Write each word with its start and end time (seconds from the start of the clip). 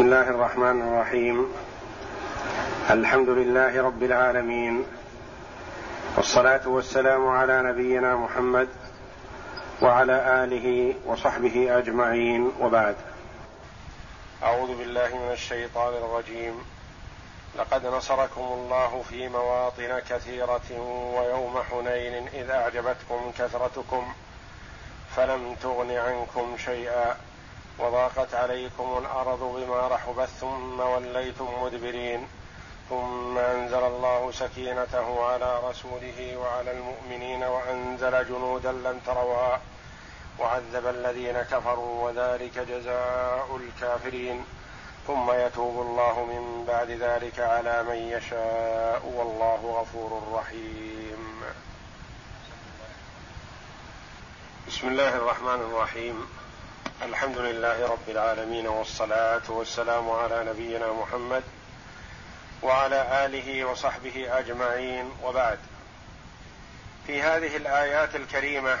بسم 0.00 0.08
الله 0.08 0.30
الرحمن 0.30 0.82
الرحيم 0.82 1.52
الحمد 2.90 3.28
لله 3.28 3.82
رب 3.82 4.02
العالمين 4.02 4.84
والصلاه 6.16 6.68
والسلام 6.68 7.28
على 7.28 7.62
نبينا 7.62 8.16
محمد 8.16 8.68
وعلى 9.82 10.44
اله 10.44 10.94
وصحبه 11.06 11.78
اجمعين 11.78 12.52
وبعد 12.60 12.96
اعوذ 14.42 14.78
بالله 14.78 15.08
من 15.08 15.32
الشيطان 15.32 15.94
الرجيم 15.94 16.54
لقد 17.58 17.86
نصركم 17.86 18.40
الله 18.40 19.02
في 19.08 19.28
مواطن 19.28 20.00
كثيره 20.10 20.70
ويوم 21.16 21.62
حنين 21.70 22.28
اذ 22.28 22.50
اعجبتكم 22.50 23.32
كثرتكم 23.38 24.12
فلم 25.16 25.54
تغن 25.62 25.90
عنكم 25.90 26.56
شيئا 26.58 27.16
وضاقت 27.80 28.34
عليكم 28.34 28.98
الأرض 28.98 29.42
بما 29.56 29.88
رحبت 29.88 30.28
ثم 30.28 30.80
وليتم 30.80 31.62
مدبرين 31.62 32.28
ثم 32.90 33.38
أنزل 33.38 33.82
الله 33.82 34.32
سكينته 34.32 35.24
على 35.24 35.60
رسوله 35.64 36.36
وعلى 36.36 36.70
المؤمنين 36.70 37.42
وأنزل 37.42 38.28
جنودا 38.28 38.72
لم 38.72 39.00
تروها 39.06 39.60
وعذب 40.38 40.86
الذين 40.86 41.42
كفروا 41.42 42.04
وذلك 42.04 42.58
جزاء 42.58 43.56
الكافرين 43.56 44.44
ثم 45.06 45.30
يتوب 45.30 45.82
الله 45.82 46.24
من 46.24 46.64
بعد 46.68 46.90
ذلك 46.90 47.40
على 47.40 47.82
من 47.82 47.96
يشاء 47.96 49.02
والله 49.16 49.80
غفور 49.80 50.22
رحيم. 50.32 51.42
بسم 54.68 54.88
الله 54.88 55.16
الرحمن 55.16 55.60
الرحيم. 55.60 56.39
الحمد 57.02 57.38
لله 57.38 57.86
رب 57.88 58.08
العالمين 58.08 58.66
والصلاة 58.66 59.50
والسلام 59.50 60.10
على 60.10 60.44
نبينا 60.44 60.92
محمد 60.92 61.42
وعلى 62.62 63.26
آله 63.26 63.64
وصحبه 63.64 64.38
أجمعين. 64.38 65.12
وبعد 65.22 65.58
في 67.06 67.22
هذه 67.22 67.56
الآيات 67.56 68.16
الكريمة 68.16 68.78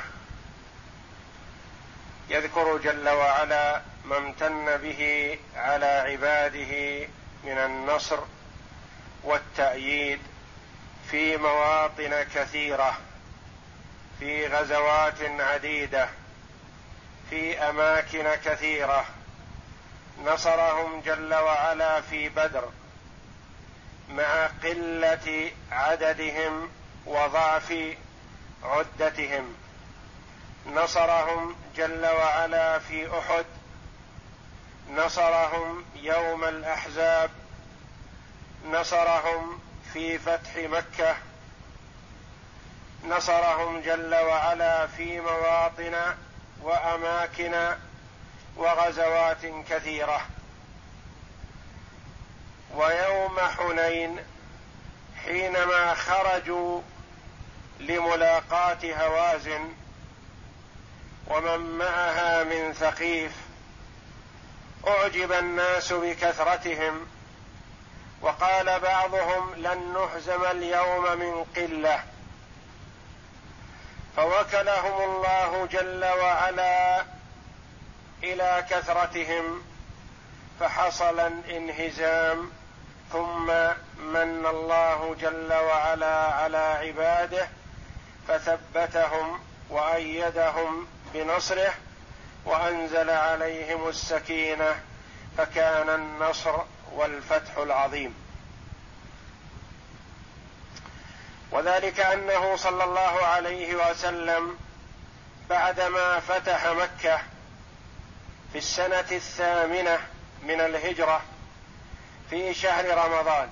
يذكر 2.30 2.76
جل 2.76 3.08
وعلا 3.08 3.82
ما 4.04 4.16
امتن 4.16 4.76
به 4.76 5.38
على 5.56 5.86
عباده 5.86 7.06
من 7.44 7.58
النصر 7.58 8.18
والتأييد 9.24 10.20
في 11.10 11.36
مواطن 11.36 12.22
كثيرة 12.34 12.98
في 14.18 14.46
غزوات 14.46 15.22
عديدة 15.22 16.08
في 17.30 17.58
أماكن 17.58 18.34
كثيرة. 18.44 19.06
نصرهم 20.24 21.00
جل 21.00 21.34
وعلا 21.34 22.00
في 22.00 22.28
بدر 22.28 22.68
مع 24.08 24.46
قلة 24.46 25.50
عددهم 25.72 26.70
وضعف 27.06 27.74
عدتهم. 28.64 29.54
نصرهم 30.66 31.56
جل 31.76 32.06
وعلا 32.06 32.78
في 32.78 33.18
أحد. 33.18 33.44
نصرهم 34.90 35.84
يوم 35.96 36.44
الأحزاب. 36.44 37.30
نصرهم 38.70 39.60
في 39.92 40.18
فتح 40.18 40.56
مكة. 40.56 41.16
نصرهم 43.04 43.80
جل 43.80 44.14
وعلا 44.14 44.86
في 44.86 45.20
مواطن 45.20 46.14
وأماكن 46.62 47.74
وغزوات 48.56 49.46
كثيرة. 49.68 50.20
ويوم 52.74 53.40
حنين 53.40 54.18
حينما 55.24 55.94
خرجوا 55.94 56.80
لملاقاة 57.80 58.78
هوازن 58.84 59.68
ومن 61.26 61.78
معها 61.78 62.44
من 62.44 62.72
ثقيف 62.72 63.32
أعجب 64.86 65.32
الناس 65.32 65.92
بكثرتهم 65.92 67.06
وقال 68.22 68.80
بعضهم 68.80 69.54
لن 69.54 69.92
نهزم 69.92 70.44
اليوم 70.44 71.18
من 71.18 71.44
قلة. 71.56 72.02
فوكلهم 74.16 75.02
الله 75.02 75.66
جل 75.66 76.04
وعلا 76.04 77.04
إلى 78.22 78.64
كثرتهم 78.70 79.62
فحصل 80.60 81.20
الانهزام 81.20 82.50
ثم 83.12 83.46
من 83.98 84.46
الله 84.46 85.16
جل 85.20 85.52
وعلا 85.52 86.16
على 86.16 86.56
عباده 86.56 87.48
فثبتهم 88.28 89.40
وأيدهم 89.70 90.86
بنصره 91.14 91.74
وأنزل 92.44 93.10
عليهم 93.10 93.88
السكينة 93.88 94.80
فكان 95.38 95.88
النصر 95.88 96.54
والفتح 96.92 97.56
العظيم. 97.56 98.29
وذلك 101.50 102.00
أنه 102.00 102.56
صلى 102.56 102.84
الله 102.84 103.26
عليه 103.26 103.90
وسلم 103.90 104.58
بعدما 105.50 106.20
فتح 106.20 106.66
مكة 106.66 107.20
في 108.52 108.58
السنة 108.58 109.06
الثامنة 109.12 109.98
من 110.42 110.60
الهجرة 110.60 111.22
في 112.30 112.54
شهر 112.54 112.98
رمضان. 112.98 113.48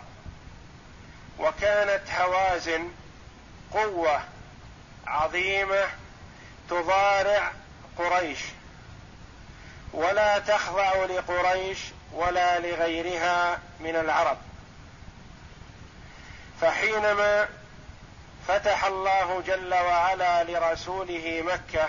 وكانت 1.38 2.10
هوازن 2.10 2.88
قوة 3.72 4.20
عظيمة 5.06 5.84
تضارع 6.70 7.52
قريش. 7.98 8.38
ولا 9.92 10.38
تخضع 10.38 10.94
لقريش 10.94 11.78
ولا 12.12 12.58
لغيرها 12.58 13.58
من 13.80 13.96
العرب. 13.96 14.38
فحينما 16.60 17.48
فتح 18.48 18.84
الله 18.84 19.42
جل 19.46 19.74
وعلا 19.74 20.44
لرسوله 20.44 21.42
مكة 21.46 21.88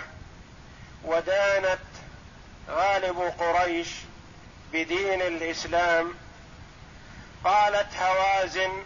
ودانت 1.05 1.79
غالب 2.69 3.33
قريش 3.39 3.89
بدين 4.73 5.21
الإسلام. 5.21 6.13
قالت 7.45 7.95
هوازن 7.97 8.83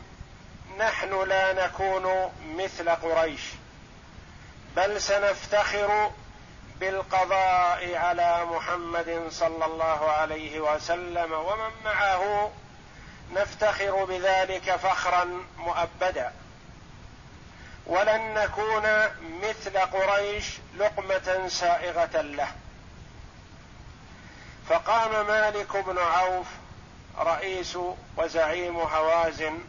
نحن 0.78 1.23
لا 1.23 1.66
نكون 1.66 2.31
مثل 2.56 2.89
قريش 2.89 3.41
بل 4.75 5.01
سنفتخر 5.01 6.12
بالقضاء 6.79 7.95
على 7.95 8.45
محمد 8.45 9.28
صلى 9.29 9.66
الله 9.66 10.12
عليه 10.12 10.59
وسلم 10.59 11.33
ومن 11.33 11.72
معه 11.85 12.51
نفتخر 13.31 14.06
بذلك 14.06 14.75
فخرا 14.75 15.44
مؤبدا. 15.57 16.33
ولن 17.85 18.33
نكون 18.33 18.83
مثل 19.44 19.77
قريش 19.77 20.45
لقمة 20.77 21.47
سائغة 21.47 22.21
له. 22.21 22.47
فقام 24.69 25.27
مالك 25.27 25.77
بن 25.77 25.97
عوف 25.97 26.47
رئيس 27.17 27.77
وزعيم 28.17 28.77
هوازن 28.77 29.59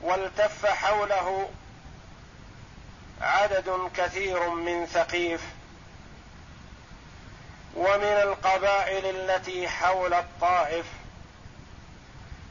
والتف 0.00 0.66
حوله 0.66 1.48
عدد 3.20 3.90
كثير 3.96 4.48
من 4.48 4.86
ثقيف 4.86 5.42
ومن 7.74 8.04
القبائل 8.04 9.06
التي 9.06 9.68
حول 9.68 10.14
الطائف 10.14 10.86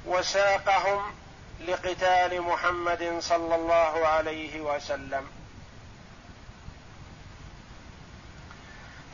وساقهم 0.05 1.01
لقتال 1.67 2.41
محمد 2.41 3.17
صلى 3.19 3.55
الله 3.55 4.07
عليه 4.07 4.61
وسلم. 4.61 5.27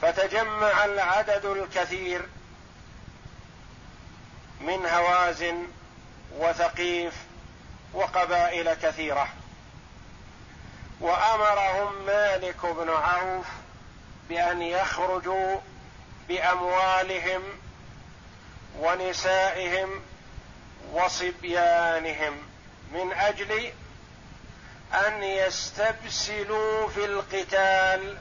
فتجمع 0.01 0.85
العدد 0.85 1.45
الكثير 1.45 2.27
من 4.61 4.85
هوازن 4.85 5.67
وثقيف 6.37 7.13
وقبائل 7.93 8.73
كثيرة. 8.73 9.27
وأمرهم 10.99 12.05
مالك 12.05 12.65
بن 12.65 12.89
عوف 12.89 13.45
بأن 14.29 14.61
يخرجوا 14.61 15.57
بأموالهم 16.29 17.43
ونسائهم 18.79 20.01
وصبيانهم 20.93 22.37
من 22.91 23.13
أجل 23.13 23.71
أن 24.93 25.23
يستبسلوا 25.23 26.87
في 26.89 27.05
القتال 27.05 28.17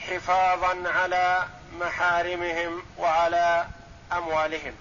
حفاظا 0.00 0.88
على 0.88 1.48
محارمهم 1.80 2.82
وعلى 2.98 3.66
أموالهم. 4.12 4.74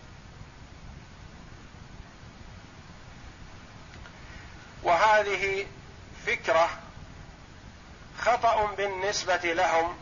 وهذه 4.83 5.65
فكرة 6.25 6.69
خطأ 8.19 8.65
بالنسبة 8.65 9.53
لهم 9.53 9.97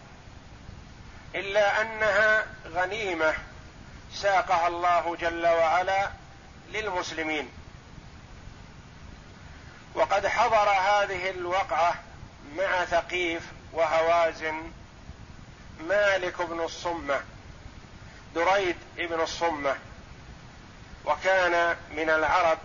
إلا 1.35 1.81
أنها 1.81 2.45
غنيمة 2.67 3.33
ساقها 4.13 4.67
الله 4.67 5.15
جل 5.15 5.47
وعلا 5.47 6.18
للمسلمين. 6.73 7.49
وقد 9.95 10.27
حضر 10.27 10.69
هذه 10.69 11.29
الوقعة 11.29 11.93
مع 12.57 12.85
ثقيف 12.85 13.43
وهوازن 13.73 14.71
مالك 15.79 16.41
بن 16.41 16.59
الصمة 16.59 17.21
دريد 18.35 18.75
بن 18.97 19.21
الصمة 19.21 19.75
وكان 21.05 21.77
من 21.91 22.09
العرب 22.09 22.57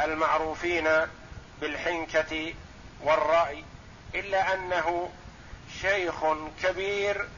المعروفين 0.00 0.88
بالحنكة 1.60 2.54
والرأي 3.00 3.64
إلا 4.14 4.54
أنه 4.54 5.10
شيخ 5.80 6.14
كبير 6.62 7.28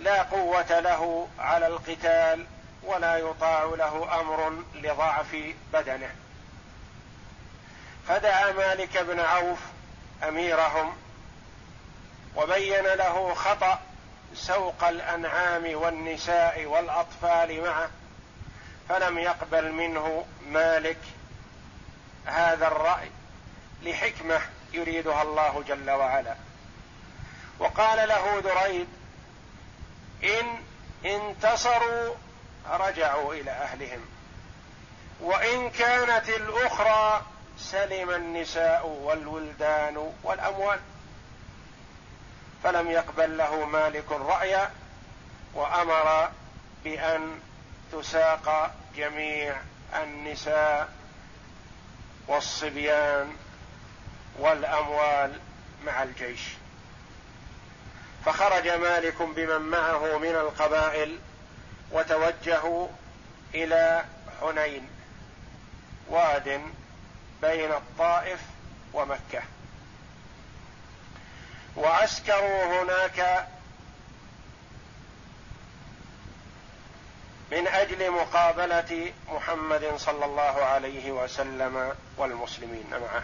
لا 0.00 0.22
قوة 0.22 0.80
له 0.80 1.28
على 1.38 1.66
القتال 1.66 2.46
ولا 2.82 3.16
يطاع 3.16 3.64
له 3.64 4.20
أمر 4.20 4.62
لضعف 4.74 5.36
بدنه. 5.72 6.14
فدعا 8.08 8.52
مالك 8.52 8.98
بن 8.98 9.20
عوف 9.20 9.58
أميرهم 10.28 10.96
وبين 12.36 12.84
له 12.84 13.34
خطأ 13.34 13.80
سوق 14.34 14.84
الأنعام 14.84 15.74
والنساء 15.74 16.64
والأطفال 16.64 17.62
معه 17.62 17.90
فلم 18.88 19.18
يقبل 19.18 19.72
منه 19.72 20.26
مالك 20.46 20.98
هذا 22.26 22.66
الرأي 22.66 23.10
لحكمة 23.82 24.40
يريدها 24.72 25.22
الله 25.22 25.64
جل 25.68 25.90
وعلا. 25.90 26.34
وقال 27.58 28.08
له 28.08 28.40
دريد 28.40 28.88
إن 30.24 30.62
انتصروا 31.04 32.14
رجعوا 32.70 33.34
إلى 33.34 33.50
أهلهم. 33.50 34.00
وإن 35.20 35.70
كانت 35.70 36.28
الأخرى 36.28 37.22
سلم 37.58 38.10
النساء 38.10 38.86
والولدان 38.86 40.12
والأموال 40.22 40.80
فلم 42.64 42.90
يقبل 42.90 43.38
له 43.38 43.64
مالك 43.64 44.12
الرأي 44.12 44.68
وأمر 45.54 46.30
بأن 46.84 47.40
تساق 47.92 48.74
جميع 48.96 49.56
النساء 50.02 50.88
والصبيان 52.28 53.36
والأموال 54.38 55.40
مع 55.86 56.02
الجيش. 56.02 56.40
فخرج 58.26 58.68
مالك 58.68 59.22
بمن 59.22 59.60
معه 59.60 60.18
من 60.18 60.34
القبائل 60.34 61.18
وتوجهوا 61.92 62.88
إلى 63.54 64.04
حنين 64.40 64.88
واد 66.08 66.62
بين 67.42 67.72
الطائف 67.72 68.40
ومكة. 68.92 69.42
وعسكروا 71.76 72.82
هناك 72.82 73.46
من 77.52 77.68
أجل 77.68 78.10
مقابلة 78.10 79.12
محمد 79.28 79.92
صلى 79.96 80.24
الله 80.24 80.64
عليه 80.64 81.12
وسلم 81.12 81.94
والمسلمين 82.16 82.90
معه. 82.90 83.22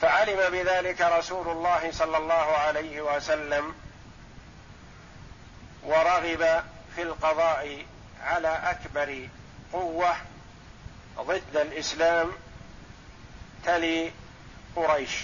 فعلم 0.00 0.50
بذلك 0.52 1.00
رسول 1.00 1.48
الله 1.48 1.92
صلى 1.92 2.16
الله 2.16 2.34
عليه 2.34 3.00
وسلم 3.00 3.74
ورغب 5.82 6.64
في 6.96 7.02
القضاء 7.02 7.86
على 8.24 8.48
أكبر 8.48 9.28
قوة 9.72 10.16
ضد 11.18 11.56
الإسلام 11.56 12.32
تلي 13.64 14.12
قريش. 14.76 15.18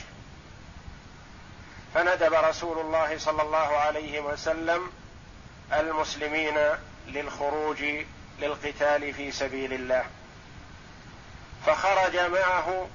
فندب 1.95 2.35
رسول 2.35 2.79
الله 2.79 3.19
صلى 3.19 3.43
الله 3.43 3.77
عليه 3.77 4.21
وسلم 4.21 4.93
المسلمين 5.73 6.59
للخروج 7.07 7.85
للقتال 8.41 9.15
في 9.15 9.33
سبيل 9.33 9.73
الله. 9.73 10.05
فخرج 11.67 12.17
معه 12.17 12.89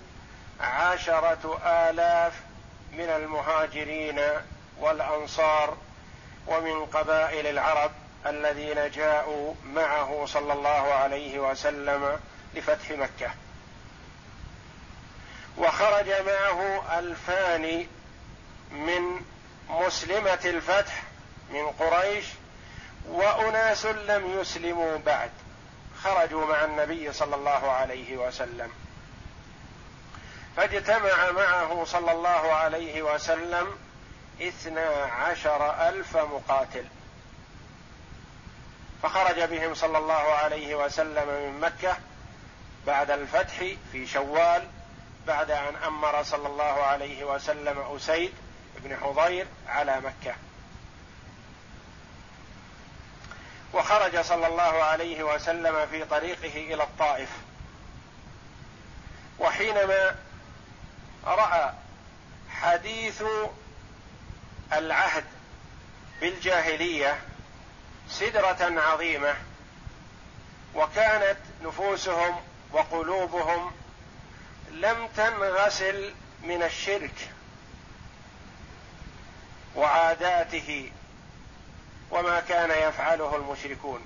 عشرة 0.61 1.59
آلاف 1.65 2.33
من 2.91 3.09
المهاجرين 3.09 4.21
والأنصار 4.79 5.77
ومن 6.47 6.85
قبائل 6.85 7.47
العرب 7.47 7.91
الذين 8.25 8.91
جاءوا 8.91 9.53
معه 9.65 10.25
صلى 10.25 10.53
الله 10.53 10.93
عليه 10.93 11.39
وسلم 11.39 12.19
لفتح 12.53 12.91
مكة. 12.91 13.31
وخرج 15.57 16.09
معه 16.09 16.83
ألفان 16.99 17.87
من 18.71 19.21
مسلمة 19.69 20.39
الفتح 20.45 21.03
من 21.49 21.67
قريش 21.67 22.25
وأناس 23.09 23.85
لم 23.85 24.39
يسلموا 24.39 24.97
بعد. 24.97 25.31
خرجوا 26.03 26.45
مع 26.45 26.63
النبي 26.63 27.13
صلى 27.13 27.35
الله 27.35 27.71
عليه 27.71 28.17
وسلم. 28.17 28.71
فاجتمع 30.57 31.31
معه 31.31 31.85
صلى 31.85 32.11
الله 32.11 32.53
عليه 32.53 33.01
وسلم 33.01 33.77
اثنا 34.47 34.89
عشر 35.05 35.89
ألف 35.89 36.17
مقاتل. 36.17 36.85
فخرج 39.03 39.41
بهم 39.41 39.73
صلى 39.73 39.97
الله 39.97 40.13
عليه 40.13 40.75
وسلم 40.75 41.27
من 41.27 41.59
مكة 41.59 41.97
بعد 42.87 43.11
الفتح 43.11 43.63
في 43.91 44.07
شوال 44.07 44.67
بعد 45.27 45.51
أن 45.51 45.75
أمر 45.75 46.23
صلى 46.23 46.47
الله 46.47 46.83
عليه 46.83 47.23
وسلم 47.23 47.95
أسيد 47.95 48.33
بن 48.77 48.97
حضير 48.97 49.47
على 49.67 50.01
مكة. 50.01 50.35
وخرج 53.73 54.21
صلى 54.21 54.47
الله 54.47 54.83
عليه 54.83 55.23
وسلم 55.23 55.87
في 55.91 56.05
طريقه 56.05 56.73
إلى 56.73 56.83
الطائف. 56.83 57.29
وحينما 59.39 60.15
رأى 61.25 61.73
حديث 62.49 63.23
العهد 64.77 65.23
بالجاهلية 66.21 67.21
سدرة 68.09 68.81
عظيمة 68.81 69.35
وكانت 70.75 71.37
نفوسهم 71.63 72.35
وقلوبهم 72.71 73.71
لم 74.71 75.07
تنغسل 75.17 76.13
من 76.43 76.63
الشرك 76.63 77.29
وعاداته 79.75 80.91
وما 82.11 82.39
كان 82.39 82.89
يفعله 82.89 83.35
المشركون. 83.35 84.05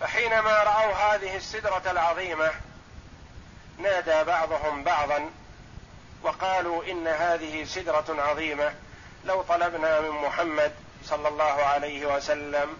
فحينما 0.00 0.62
رأوا 0.62 0.94
هذه 0.94 1.36
السدرة 1.36 1.82
العظيمة 1.90 2.50
نادى 3.78 4.24
بعضهم 4.24 4.84
بعضا 4.84 5.30
وقالوا 6.22 6.84
إن 6.84 7.06
هذه 7.06 7.64
سدرة 7.64 8.22
عظيمة 8.22 8.74
لو 9.24 9.42
طلبنا 9.42 10.00
من 10.00 10.10
محمد 10.10 10.72
صلى 11.04 11.28
الله 11.28 11.44
عليه 11.44 12.16
وسلم 12.16 12.76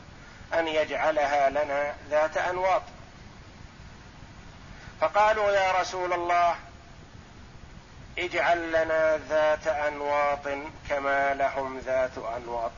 أن 0.55 0.69
يجعلها 0.69 1.51
لنا 1.51 1.95
ذات 2.11 2.37
أنواط. 2.37 2.83
فقالوا 5.01 5.51
يا 5.53 5.81
رسول 5.81 6.13
الله 6.13 6.57
اجعل 8.19 8.69
لنا 8.69 9.17
ذات 9.29 9.67
أنواط 9.67 10.49
كما 10.89 11.35
لهم 11.35 11.79
ذات 11.79 12.19
أنواط. 12.37 12.73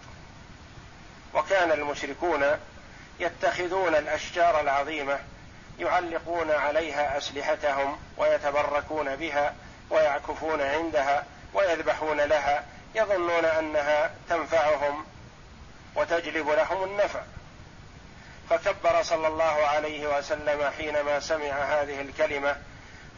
وكان 1.35 1.73
المشركون 1.73 2.45
يتخذون 3.21 3.95
الأشجار 3.95 4.61
العظيمة 4.61 5.19
يعلقون 5.79 6.51
عليها 6.51 7.19
أسلحتهم 7.19 7.99
ويتبركون 8.17 9.17
بها 9.17 9.55
ويعكفون 9.91 10.61
عندها 10.61 11.25
ويذبحون 11.55 12.21
لها 12.21 12.65
يظنون 12.95 13.45
أنها 13.45 14.11
تنفعهم 14.29 15.05
وتجلب 15.97 16.49
لهم 16.49 16.85
النفع. 16.85 17.21
فكبر 18.51 19.03
صلى 19.03 19.29
الله 19.29 19.67
عليه 19.67 20.19
وسلم 20.19 20.71
حينما 20.71 21.21
سمع 21.21 21.53
هذه 21.53 22.01
الكلمة 22.01 22.57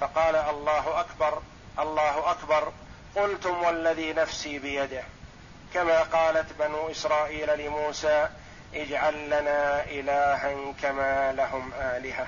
فقال 0.01 0.37
الله 0.37 1.01
أكبر 1.01 1.43
الله 1.79 2.31
أكبر 2.31 2.73
قلتم 3.17 3.63
والذي 3.63 4.13
نفسي 4.13 4.59
بيده. 4.59 5.03
كما 5.75 6.03
قالت 6.03 6.53
بنو 6.59 6.91
إسرائيل 6.91 7.59
لموسى 7.59 8.29
اجعل 8.75 9.27
لنا 9.27 9.85
إلها 9.85 10.73
كما 10.83 11.33
لهم 11.33 11.73
آلهة. 11.75 12.27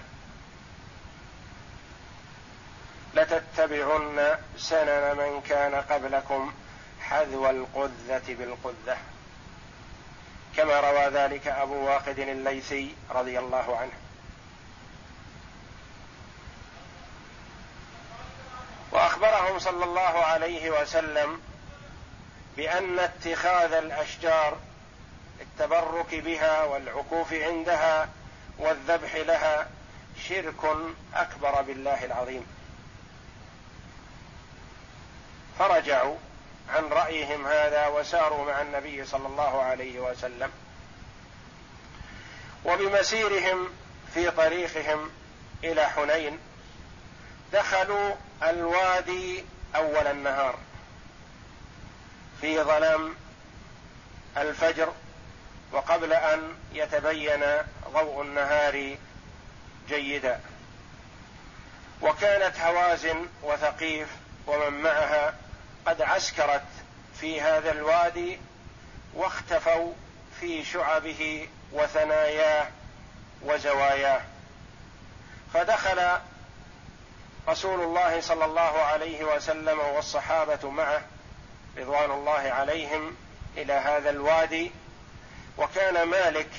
لتتبعن 3.15 4.37
سنن 4.57 5.17
من 5.17 5.43
كان 5.49 5.75
قبلكم. 5.75 6.53
حذو 7.11 7.51
القذة 7.51 8.35
بالقذة. 8.35 8.99
كما 10.57 10.81
روى 10.81 11.07
ذلك 11.07 11.47
أبو 11.47 11.75
واقد 11.75 12.19
الليثي 12.19 12.95
رضي 13.11 13.39
الله 13.39 13.77
عنه. 13.79 13.93
وأخبرهم 18.93 19.59
صلى 19.59 19.85
الله 19.85 20.01
عليه 20.01 20.71
وسلم 20.71 21.41
بأن 22.57 22.99
اتخاذ 22.99 23.73
الأشجار 23.73 24.59
التبرك 25.41 26.15
بها 26.15 26.65
والعكوف 26.65 27.33
عندها 27.33 28.09
والذبح 28.59 29.15
لها 29.15 29.69
شرك 30.29 30.77
أكبر 31.15 31.63
بالله 31.63 32.05
العظيم. 32.05 32.47
فرجعوا 35.59 36.17
عن 36.69 36.85
رأيهم 36.85 37.47
هذا 37.47 37.87
وساروا 37.87 38.45
مع 38.45 38.63
النبي 38.63 39.05
صلى 39.05 39.27
الله 39.27 39.63
عليه 39.63 40.01
وسلم 40.01 40.51
وبمسيرهم 42.65 43.69
في 44.15 44.31
طريقهم 44.31 45.11
إلى 45.65 45.87
حنين 45.87 46.39
دخلوا 47.53 48.15
الوادي 48.43 49.45
أول 49.77 50.07
النهار 50.07 50.59
في 52.41 52.63
ظلام 52.63 53.15
الفجر 54.37 54.93
وقبل 55.73 56.13
أن 56.13 56.55
يتبين 56.73 57.45
ضوء 57.93 58.23
النهار 58.23 58.97
جيدا 59.89 60.41
وكانت 62.03 62.61
هوازن 62.61 63.27
وثقيف 63.43 64.09
ومن 64.47 64.83
معها 64.83 65.35
قد 65.89 66.03
عسكرت 66.03 66.65
في 67.21 67.41
هذا 67.41 67.73
الوادي 67.73 68.39
واختفوا 69.15 69.93
في 70.41 70.65
شعبه 70.65 71.49
وثناياه 71.73 72.69
وزواياه. 73.43 74.21
فدخل 75.55 76.19
رسول 77.49 77.81
الله 77.81 78.21
صلى 78.21 78.45
الله 78.45 78.61
عليه 78.61 79.25
وسلم 79.25 79.79
والصحابة 79.79 80.71
معه 80.71 81.03
رضوان 81.79 82.11
الله 82.11 82.41
عليهم 82.41 83.17
إلى 83.57 83.73
هذا 83.73 84.11
الوادي. 84.11 84.71
وكان 85.59 86.03
مالك 86.03 86.51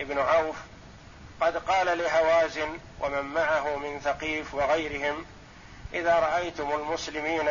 ابن 0.00 0.18
عوف 0.18 0.56
قد 1.40 1.56
قال 1.56 1.98
لهوازن 1.98 2.78
ومن 3.00 3.22
معه 3.22 3.76
من 3.76 4.00
ثقيف 4.00 4.54
وغيرهم 4.54 5.26
إذا 5.94 6.14
رأيتم 6.18 6.72
المسلمين 6.72 7.48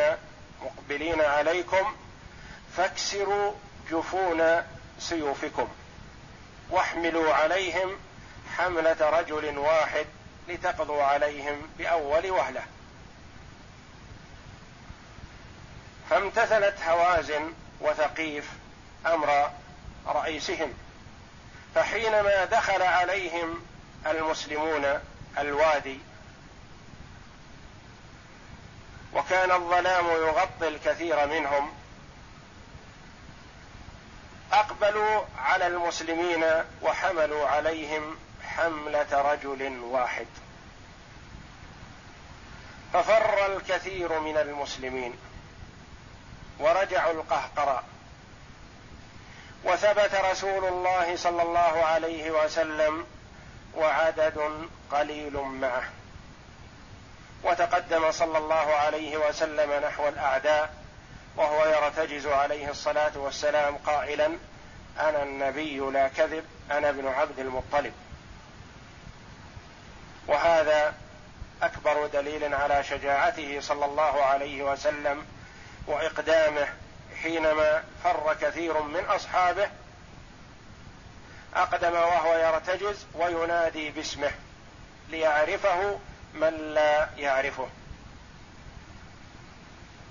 مقبلين 0.62 1.20
عليكم 1.20 1.96
فاكسروا 2.76 3.52
جفون 3.90 4.62
سيوفكم 4.98 5.68
واحملوا 6.70 7.34
عليهم 7.34 7.96
حملة 8.56 8.96
رجل 9.00 9.58
واحد 9.58 10.06
لتقضوا 10.48 11.02
عليهم 11.02 11.62
بأول 11.78 12.30
وهلة. 12.30 12.62
فامتثلت 16.10 16.82
هوازن 16.82 17.52
وثقيف 17.80 18.50
أمر 19.06 19.50
رئيسهم 20.06 20.72
فحينما 21.74 22.44
دخل 22.44 22.82
عليهم 22.82 23.62
المسلمون 24.06 25.00
الوادي 25.38 25.98
وكان 29.14 29.50
الظلام 29.52 30.06
يغطي 30.06 30.68
الكثير 30.68 31.26
منهم 31.26 31.72
أقبلوا 34.52 35.22
على 35.38 35.66
المسلمين 35.66 36.44
وحملوا 36.82 37.48
عليهم 37.48 38.16
حملة 38.42 39.32
رجل 39.32 39.78
واحد. 39.78 40.26
ففر 42.92 43.56
الكثير 43.56 44.20
من 44.20 44.36
المسلمين 44.36 45.14
ورجعوا 46.58 47.12
القهقراء 47.12 47.84
وثبت 49.64 50.14
رسول 50.14 50.64
الله 50.64 51.16
صلى 51.16 51.42
الله 51.42 51.84
عليه 51.84 52.30
وسلم 52.30 53.06
وعدد 53.74 54.68
قليل 54.92 55.36
معه. 55.36 56.03
وتقدم 57.44 58.12
صلى 58.12 58.38
الله 58.38 58.74
عليه 58.74 59.16
وسلم 59.16 59.72
نحو 59.86 60.08
الأعداء 60.08 60.74
وهو 61.36 61.66
يرتجز 61.66 62.26
عليه 62.26 62.70
الصلاة 62.70 63.12
والسلام 63.16 63.76
قائلا 63.76 64.36
أنا 65.00 65.22
النبي 65.22 65.78
لا 65.78 66.08
كذب 66.08 66.44
أنا 66.70 66.88
ابن 66.88 67.08
عبد 67.08 67.38
المطلب. 67.38 67.92
وهذا 70.26 70.94
أكبر 71.62 72.06
دليل 72.06 72.54
على 72.54 72.84
شجاعته 72.84 73.60
صلى 73.60 73.84
الله 73.84 74.24
عليه 74.24 74.62
وسلم 74.62 75.26
وإقدامه 75.86 76.68
حينما 77.22 77.84
فر 78.04 78.36
كثير 78.40 78.82
من 78.82 79.04
أصحابه 79.04 79.68
أقدم 81.54 81.92
وهو 81.92 82.36
يرتجز 82.36 83.06
وينادي 83.14 83.90
باسمه 83.90 84.30
ليعرفه 85.08 85.98
من 86.34 86.74
لا 86.74 87.08
يعرفه. 87.16 87.68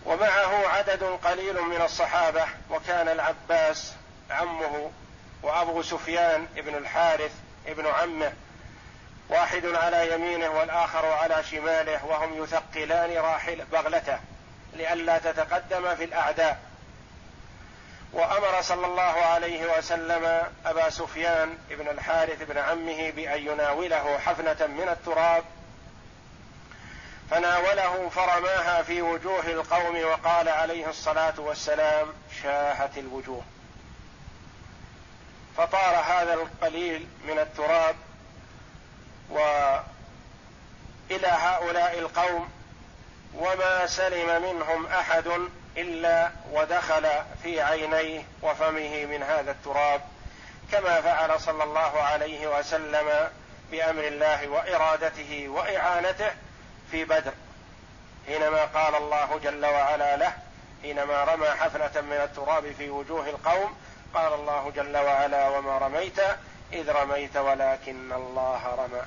ومعه 0.06 0.68
عدد 0.68 1.03
قليل 1.03 1.62
من 1.62 1.82
الصحابة 1.82 2.46
وكان 2.70 3.08
العباس 3.08 3.94
عمه 4.30 4.92
وأبو 5.44 5.82
سفيان 5.82 6.48
ابن 6.58 6.75
الحارث 6.75 7.32
ابن 7.68 7.88
عمه 7.88 8.34
واحد 9.30 9.65
على 9.65 10.13
يمينه 10.13 10.50
والآخر 10.50 11.06
على 11.06 11.44
شماله 11.44 12.06
وهم 12.06 12.44
يثقلان 12.44 13.18
راحل 13.18 13.65
بغلته 13.72 14.20
لئلا 14.74 15.18
تتقدم 15.18 15.96
في 15.96 16.03
الأعداء. 16.03 16.62
وأمر 18.13 18.62
صلى 18.62 18.86
الله 18.88 19.01
عليه 19.01 19.77
وسلم 19.77 20.42
أبا 20.65 20.89
سفيان 20.89 21.58
بن 21.70 21.88
الحارث 21.88 22.44
بن 22.44 22.58
عمه 22.58 23.12
بأن 23.12 23.48
يناوله 23.48 24.18
حفنة 24.18 24.68
من 24.68 24.89
التراب 24.89 25.44
فناوله 27.32 28.10
فرماها 28.10 28.84
في 28.84 29.01
وجوه 29.01 29.48
القوم 29.48 30.03
وقال 30.03 30.50
عليه 30.50 30.89
الصلاة 30.89 31.34
والسلام 31.38 32.08
شاهت 32.44 32.98
الوجوه. 32.98 33.44
فطار 35.58 35.96
هذا 35.96 36.34
القليل 36.34 37.08
من 37.27 37.39
التراب 37.39 37.96
والى 39.30 39.84
هؤلاء 41.27 42.00
القوم 42.00 42.50
وما 43.34 43.88
سلم 43.88 44.42
منهم 44.42 44.86
أحد 44.86 45.27
إلا 45.77 46.32
ودخل 46.51 47.08
في 47.44 47.62
عينيه 47.62 48.24
وفمه 48.42 49.06
من 49.06 49.24
هذا 49.24 49.51
التراب 49.51 50.01
كما 50.72 51.01
فعل 51.01 51.39
صلى 51.42 51.63
الله 51.63 52.01
عليه 52.01 52.58
وسلم 52.58 53.30
بأمر 53.72 54.03
الله 54.08 54.48
وإرادته 54.48 55.48
وإعانته 55.50 56.32
في 56.94 57.06
بدر 57.06 57.34
حينما 58.28 58.66
قال 58.66 58.96
الله 58.96 59.40
جل 59.44 59.66
وعلا 59.66 60.18
له 60.18 60.34
حينما 60.82 61.24
رمى 61.24 61.48
حفنة 61.48 62.02
من 62.02 62.18
التراب 62.18 62.72
في 62.78 62.90
وجوه 62.90 63.30
القوم 63.30 63.78
قال 64.14 64.34
الله 64.34 64.72
جل 64.76 64.98
وعلا 64.98 65.50
وما 65.50 65.78
رميت 65.78 66.20
إذ 66.74 66.92
رميت 66.92 67.38
ولكن 67.38 68.14
الله 68.14 68.76
رمى. 68.78 69.02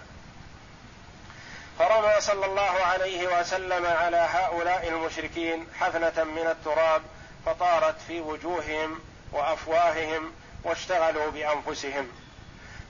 فرمى 1.78 2.20
صلى 2.20 2.46
الله 2.46 2.62
عليه 2.62 3.40
وسلم 3.40 3.86
على 3.86 4.16
هؤلاء 4.16 4.88
المشركين 4.88 5.66
حفنة 5.80 6.24
من 6.24 6.46
التراب 6.46 7.02
فطارت 7.46 8.00
في 8.08 8.20
وجوههم 8.20 9.00
وأفواههم 9.32 10.32
واشتغلوا 10.64 11.30
بأنفسهم. 11.30 12.12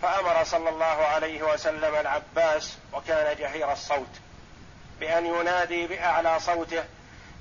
فأمر 0.03 0.45
صلى 0.45 0.69
الله 0.69 0.85
عليه 0.85 1.43
وسلم 1.43 1.95
العباس 1.95 2.79
وكان 2.93 3.37
جهير 3.37 3.73
الصوت 3.73 4.26
بأن 5.01 5.27
ينادي 5.27 5.87
بأعلى 5.87 6.41
صوته 6.41 6.85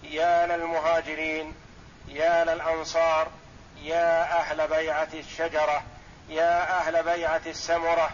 يا 0.04 0.46
للمهاجرين 0.46 1.56
يا 2.08 2.44
للأنصار 2.44 3.28
يا 3.82 4.40
أهل 4.40 4.68
بيعة 4.68 5.08
الشجرة 5.14 5.84
يا 6.30 6.80
أهل 6.80 7.04
بيعة 7.04 7.42
السمرة. 7.46 8.10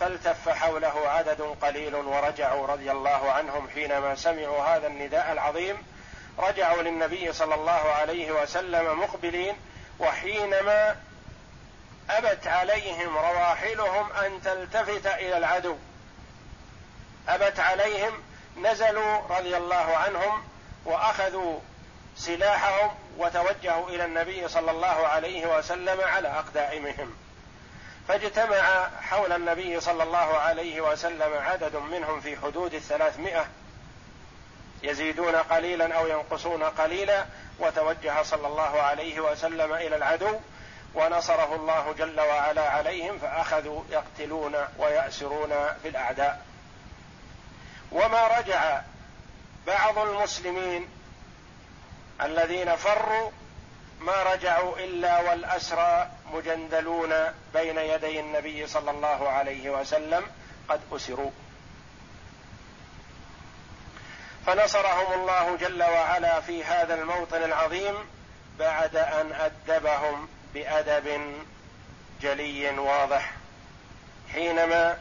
فالتف 0.00 0.48
حوله 0.48 1.08
عدد 1.08 1.40
قليل 1.62 1.94
ورجعوا 1.94 2.66
رضي 2.66 2.90
الله 2.90 3.32
عنهم 3.32 3.68
حينما 3.68 4.14
سمعوا 4.14 4.62
هذا 4.64 4.86
النداء 4.86 5.32
العظيم. 5.32 5.76
رجعوا 6.38 6.82
للنبي 6.82 7.32
صلى 7.32 7.54
الله 7.54 7.72
عليه 7.72 8.32
وسلم 8.32 9.00
مقبلين 9.00 9.56
وحينما 9.98 10.96
أبت 12.10 12.46
عليهم 12.46 13.16
رواحلهم 13.16 14.12
أن 14.12 14.42
تلتفت 14.42 15.06
إلى 15.06 15.36
العدو. 15.36 15.76
أبت 17.28 17.60
عليهم 17.60 18.22
نزلوا 18.56 19.18
رضي 19.38 19.56
الله 19.56 19.96
عنهم 19.96 20.44
وأخذوا 20.84 21.60
سلاحهم 22.16 22.90
وتوجهوا 23.18 23.88
إلى 23.88 24.04
النبي 24.04 24.48
صلى 24.48 24.70
الله 24.70 25.06
عليه 25.06 25.58
وسلم 25.58 26.00
على 26.00 26.28
أقدامهم. 26.28 27.16
فاجتمع 28.08 28.88
حول 29.00 29.32
النبي 29.32 29.80
صلى 29.80 30.02
الله 30.02 30.36
عليه 30.38 30.80
وسلم 30.80 31.38
عدد 31.38 31.76
منهم 31.76 32.20
في 32.20 32.36
حدود 32.36 32.74
الثلاثمائة 32.74 33.46
يزيدون 34.82 35.36
قليلا 35.36 35.98
أو 35.98 36.06
ينقصون 36.06 36.62
قليلا 36.62 37.26
وتوجه 37.58 38.22
صلى 38.22 38.46
الله 38.46 38.82
عليه 38.82 39.20
وسلم 39.20 39.72
إلى 39.72 39.96
العدو 39.96 40.40
ونصره 40.94 41.54
الله 41.54 41.94
جل 41.98 42.20
وعلا 42.20 42.70
عليهم 42.70 43.18
فأخذوا 43.18 43.82
يقتلون 43.90 44.56
ويأسرون 44.78 45.50
في 45.82 45.88
الأعداء. 45.88 46.53
وما 47.94 48.38
رجع 48.38 48.80
بعض 49.66 49.98
المسلمين 49.98 50.88
الذين 52.22 52.76
فروا 52.76 53.30
ما 54.00 54.22
رجعوا 54.22 54.78
إلا 54.78 55.20
والأسرى 55.20 56.08
مجندلون 56.32 57.14
بين 57.54 57.78
يدي 57.78 58.20
النبي 58.20 58.66
صلى 58.66 58.90
الله 58.90 59.28
عليه 59.28 59.70
وسلم 59.70 60.26
قد 60.68 60.80
أسروا. 60.92 61.30
فنصرهم 64.46 65.20
الله 65.20 65.56
جل 65.56 65.82
وعلا 65.82 66.40
في 66.40 66.64
هذا 66.64 66.94
الموطن 66.94 67.42
العظيم 67.44 67.94
بعد 68.58 68.96
أن 68.96 69.32
أدبهم 69.32 70.28
بأدب 70.54 71.34
جلي 72.20 72.78
واضح. 72.78 73.32
حينما 74.32 74.98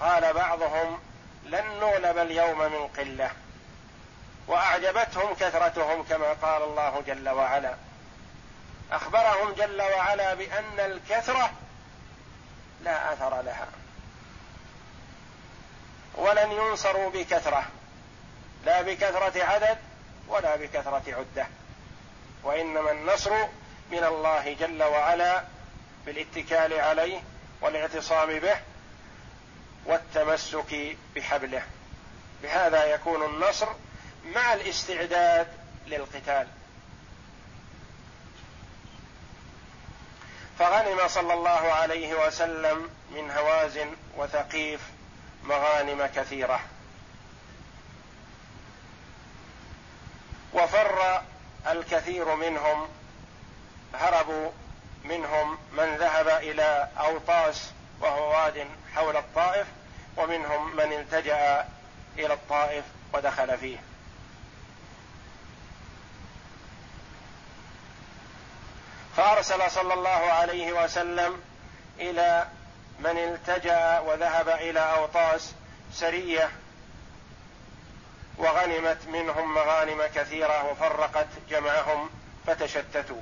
قال 0.00 0.32
بعضهم 0.32 0.98
لن 1.44 1.64
نغلب 1.80 2.18
اليوم 2.18 2.58
من 2.58 2.88
قلة. 2.88 3.30
وأعجبتهم 4.48 5.34
كثرتهم 5.34 6.02
كما 6.02 6.32
قال 6.32 6.62
الله 6.62 7.02
جل 7.06 7.28
وعلا. 7.28 7.74
أخبرهم 8.92 9.52
جل 9.52 9.82
وعلا 9.82 10.34
بأن 10.34 10.80
الكثرة 10.80 11.50
لا 12.84 13.12
أثر 13.12 13.42
لها. 13.42 13.68
ولن 16.14 16.52
ينصروا 16.52 17.10
بكثرة. 17.10 17.64
لا 18.64 18.82
بكثرة 18.82 19.44
عدد 19.44 19.78
ولا 20.28 20.56
بكثرة 20.56 21.02
عدة. 21.06 21.46
وإنما 22.42 22.90
النصر 22.90 23.30
من 23.90 24.04
الله 24.04 24.52
جل 24.52 24.82
وعلا 24.82 25.42
بالاتكال 26.06 26.80
عليه 26.80 27.22
والاعتصام 27.60 28.38
به 28.38 28.56
والتمسك 29.86 30.96
بحبله. 31.16 31.62
بهذا 32.42 32.84
يكون 32.84 33.22
النصر 33.22 33.68
مع 34.34 34.54
الاستعداد 34.54 35.46
للقتال. 35.86 36.46
فغنم 40.58 41.08
صلى 41.08 41.34
الله 41.34 41.72
عليه 41.72 42.26
وسلم 42.26 42.90
من 43.10 43.30
هوازن 43.30 43.90
وثقيف 44.16 44.80
مغانم 45.44 46.06
كثيرة. 46.06 46.60
وفر 50.52 51.22
الكثير 51.70 52.34
منهم 52.34 52.88
هربوا 53.94 54.50
منهم 55.04 55.58
من 55.72 55.96
ذهب 55.96 56.28
إلى 56.28 56.88
أوطاس 56.98 57.70
وهو 58.00 58.30
واد 58.30 58.66
حول 58.96 59.16
الطائف 59.16 59.66
ومنهم 60.16 60.76
من 60.76 60.92
التجأ 60.92 61.68
إلى 62.18 62.34
الطائف 62.34 62.84
ودخل 63.14 63.58
فيه. 63.58 63.78
فأرسل 69.16 69.70
صلى 69.70 69.94
الله 69.94 70.10
عليه 70.10 70.84
وسلم 70.84 71.40
إلى 72.00 72.46
من 72.98 73.18
التجأ 73.18 73.98
وذهب 74.00 74.48
إلى 74.48 74.80
أوطاس 74.80 75.54
سرية 75.92 76.50
وغنمت 78.38 78.98
منهم 79.08 79.54
مغانم 79.54 80.02
كثيرة 80.14 80.70
وفرقت 80.70 81.28
جمعهم 81.50 82.10
فتشتتوا. 82.46 83.20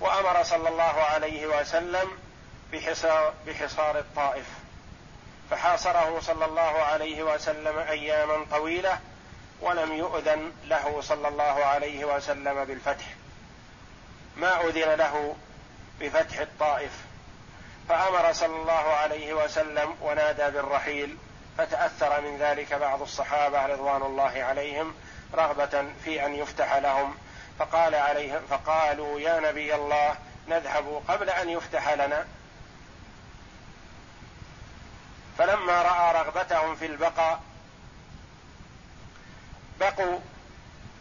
وأمر 0.00 0.42
صلى 0.42 0.68
الله 0.68 1.02
عليه 1.02 1.46
وسلم 1.46 2.08
بحصار 2.72 3.34
بحصار 3.46 3.98
الطائف. 3.98 4.46
فحاصره 5.50 6.20
صلى 6.20 6.44
الله 6.44 6.82
عليه 6.82 7.22
وسلم 7.22 7.78
أياما 7.78 8.46
طويلة 8.50 8.98
ولم 9.60 9.92
يؤذن 9.92 10.52
له 10.64 11.00
صلى 11.00 11.28
الله 11.28 11.64
عليه 11.64 12.04
وسلم 12.04 12.64
بالفتح. 12.64 13.04
ما 14.36 14.60
أذن 14.60 14.94
له 14.94 15.36
بفتح 16.00 16.38
الطائف. 16.38 16.92
فأمر 17.88 18.32
صلى 18.32 18.56
الله 18.56 18.72
عليه 18.72 19.34
وسلم 19.34 19.96
ونادى 20.00 20.50
بالرحيل 20.50 21.16
فتأثر 21.58 22.20
من 22.20 22.38
ذلك 22.38 22.74
بعض 22.74 23.02
الصحابة 23.02 23.66
رضوان 23.66 24.02
الله 24.02 24.42
عليهم 24.42 24.94
رغبة 25.34 25.84
في 26.04 26.26
أن 26.26 26.34
يفتح 26.34 26.74
لهم. 26.74 27.14
فقال 27.58 27.94
عليهم 27.94 28.40
فقالوا 28.50 29.20
يا 29.20 29.40
نبي 29.40 29.74
الله 29.74 30.14
نذهب 30.48 31.02
قبل 31.08 31.30
أن 31.30 31.48
يفتح 31.48 31.92
لنا. 31.92 32.26
فلما 35.38 35.82
رأى 35.82 36.22
رغبتهم 36.22 36.74
في 36.76 36.86
البقاء 36.86 37.40
بقوا 39.80 40.18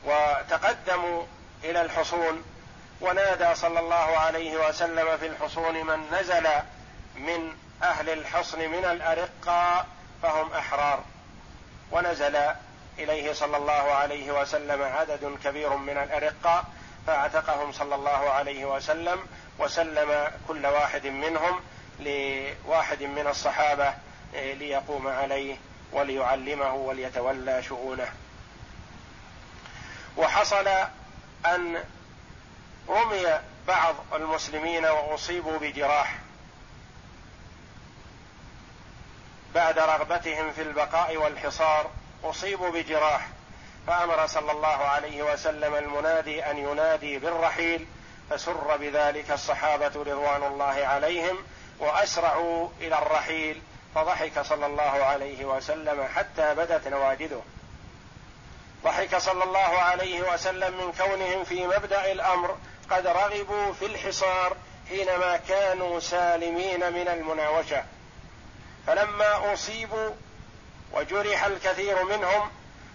وتقدموا 0.05 1.23
إلى 1.63 1.81
الحصون 1.81 2.43
ونادى 3.01 3.55
صلى 3.55 3.79
الله 3.79 4.17
عليه 4.17 4.67
وسلم 4.67 5.17
في 5.17 5.27
الحصون 5.27 5.85
من 5.85 6.11
نزل 6.11 6.47
من 7.15 7.55
أهل 7.83 8.09
الحصن 8.09 8.59
من 8.59 8.85
الارقاء 8.85 9.87
فهم 10.21 10.53
أحرار. 10.53 11.03
ونزل 11.91 12.35
إليه 12.99 13.33
صلى 13.33 13.57
الله 13.57 13.73
عليه 13.73 14.31
وسلم 14.41 14.83
عدد 14.83 15.37
كبير 15.43 15.75
من 15.77 15.97
الارقاء 15.97 16.65
فأعتقهم 17.07 17.71
صلى 17.71 17.95
الله 17.95 18.29
عليه 18.29 18.65
وسلم 18.65 19.19
وسلم 19.59 20.31
كل 20.47 20.65
واحد 20.65 21.07
منهم 21.07 21.59
لواحد 21.99 23.03
من 23.03 23.27
الصحابة 23.27 23.93
ليقوم 24.33 25.07
عليه 25.07 25.57
وليعلمه 25.91 26.73
وليتولى 26.73 27.63
شؤونه. 27.63 28.09
وحصل 30.17 30.67
أن 31.45 31.83
رمي 32.89 33.39
بعض 33.67 33.95
المسلمين 34.13 34.85
وأصيبوا 34.85 35.57
بجراح 35.57 36.15
بعد 39.55 39.79
رغبتهم 39.79 40.51
في 40.51 40.61
البقاء 40.61 41.17
والحصار 41.17 41.89
أصيبوا 42.23 42.69
بجراح 42.69 43.27
فأمر 43.87 44.27
صلى 44.27 44.51
الله 44.51 44.67
عليه 44.67 45.33
وسلم 45.33 45.75
المنادي 45.75 46.45
أن 46.45 46.57
ينادي 46.57 47.19
بالرحيل 47.19 47.87
فسر 48.29 48.77
بذلك 48.77 49.31
الصحابة 49.31 49.91
رضوان 49.95 50.43
الله 50.43 50.85
عليهم 50.85 51.37
وأسرعوا 51.79 52.69
إلى 52.81 52.97
الرحيل 52.97 53.61
فضحك 53.95 54.41
صلى 54.41 54.65
الله 54.65 54.83
عليه 54.83 55.45
وسلم 55.45 56.07
حتى 56.15 56.55
بدت 56.55 56.87
نواجذه 56.87 57.41
ضحك 58.83 59.17
صلى 59.17 59.43
الله 59.43 59.59
عليه 59.59 60.33
وسلم 60.33 60.77
من 60.77 60.93
كونهم 60.93 61.43
في 61.43 61.67
مبدأ 61.67 62.11
الأمر 62.11 62.57
قد 62.91 63.07
رغبوا 63.07 63.73
في 63.73 63.85
الحصار 63.85 64.57
حينما 64.89 65.37
كانوا 65.37 65.99
سالمين 65.99 66.93
من 66.93 67.07
المناوشة. 67.07 67.83
فلما 68.87 69.53
أصيبوا 69.53 70.09
وجرح 70.93 71.45
الكثير 71.45 72.03
منهم 72.03 72.49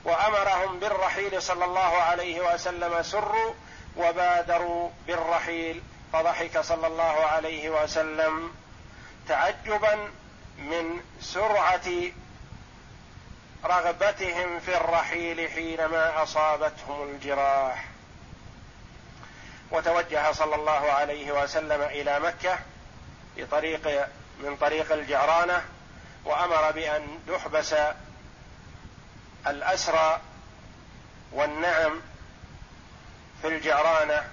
وأمرهم 0.04 0.78
بالرحيل 0.78 1.42
صلى 1.42 1.64
الله 1.64 1.80
عليه 1.80 2.54
وسلم 2.54 3.02
سروا 3.02 3.54
وبادروا 3.96 4.90
بالرحيل 5.06 5.82
فضحك 6.12 6.60
صلى 6.60 6.86
الله 6.86 7.26
عليه 7.26 7.70
وسلم 7.70 8.52
تعجبا 9.28 10.10
من 10.58 11.00
سرعة 11.20 11.90
رغبتهم 13.64 14.60
في 14.60 14.76
الرحيل 14.76 15.50
حينما 15.50 16.22
أصابتهم 16.22 17.08
الجراح. 17.08 17.84
وتوجه 19.70 20.32
صلى 20.32 20.54
الله 20.54 20.92
عليه 20.92 21.42
وسلم 21.42 21.82
إلى 21.82 22.20
مكة 22.20 22.58
بطريق 23.36 24.08
من 24.40 24.56
طريق 24.56 24.92
الجعرانة 24.92 25.62
وأمر 26.24 26.70
بأن 26.70 27.18
يحبس 27.28 27.74
الأسرى 29.46 30.20
والنعم 31.32 32.00
في 33.42 33.48
الجعرانة 33.48 34.30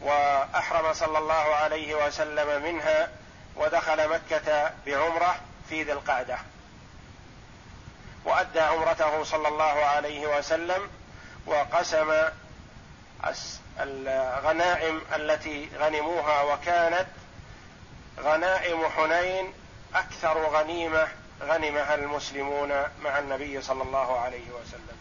وأحرم 0.00 0.92
صلى 0.92 1.18
الله 1.18 1.54
عليه 1.54 2.06
وسلم 2.06 2.62
منها 2.62 3.08
ودخل 3.56 4.08
مكة 4.08 4.70
بعمرة 4.86 5.36
في 5.68 5.82
ذي 5.82 5.92
القعدة. 5.92 6.38
وأدى 8.24 8.60
عمرته 8.60 9.24
صلى 9.24 9.48
الله 9.48 9.64
عليه 9.84 10.38
وسلم 10.38 10.90
وقسم 11.46 12.12
الغنائم 13.80 15.00
التي 15.14 15.68
غنموها 15.78 16.42
وكانت 16.42 17.06
غنائم 18.20 18.88
حنين 18.88 19.52
أكثر 19.94 20.46
غنيمة 20.46 21.08
غنمها 21.42 21.94
المسلمون 21.94 22.68
مع 23.02 23.18
النبي 23.18 23.62
صلى 23.62 23.82
الله 23.82 24.20
عليه 24.20 24.50
وسلم. 24.50 24.96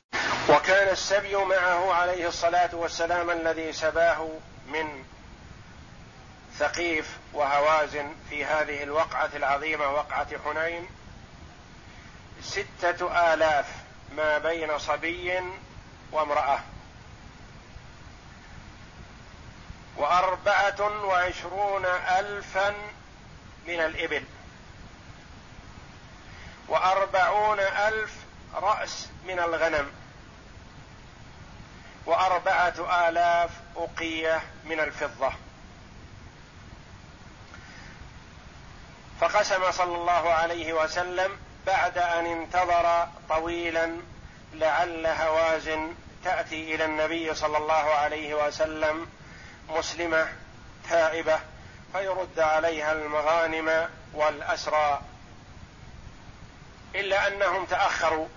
وكان 0.50 0.90
السبي 0.90 1.36
معه 1.36 1.94
عليه 1.94 2.28
الصلاة 2.28 2.70
والسلام 2.74 3.30
الذي 3.30 3.74
سباه 3.74 4.28
من 4.68 5.04
ثقيف 6.62 7.18
وهوازن 7.34 8.16
في 8.30 8.46
هذه 8.46 8.84
الوقعة 8.84 9.30
العظيمة 9.36 9.90
وقعة 9.90 10.28
حنين. 10.46 10.88
ستة 12.42 13.34
آلاف 13.34 13.66
ما 14.16 14.38
بين 14.38 14.80
صبي 14.80 15.42
وامرأة. 16.12 16.60
وأربعة 19.98 21.06
وعشرون 21.06 21.86
ألفا 21.86 22.74
من 23.68 23.80
الإبل. 23.80 24.24
وأربعون 26.68 27.60
ألف 27.60 28.14
رأس 28.54 29.10
من 29.28 29.40
الغنم. 29.40 29.92
وأربعة 32.06 33.08
آلاف 33.10 33.52
أقية 33.76 34.42
من 34.66 34.80
الفضة. 34.80 35.34
فقسم 39.22 39.72
صلى 39.72 39.96
الله 39.96 40.34
عليه 40.34 40.74
وسلم 40.74 41.38
بعد 41.68 41.98
أن 41.98 42.26
انتظر 42.26 43.08
طويلا 43.30 43.98
لعل 44.54 45.08
هوازن 45.08 45.96
تأتي 46.24 46.76
إلى 46.76 46.86
النبي 46.86 47.36
صلى 47.36 47.58
الله 47.58 47.74
عليه 47.74 48.48
وسلم 48.48 49.08
مسلمة 49.70 50.28
تائبة 50.90 51.40
فيرد 51.94 52.40
عليها 52.40 52.92
المغانم 52.92 53.90
والأسرى. 54.14 55.02
إلا 56.96 57.28
أنهم 57.28 57.66
تأخروا 57.66 58.28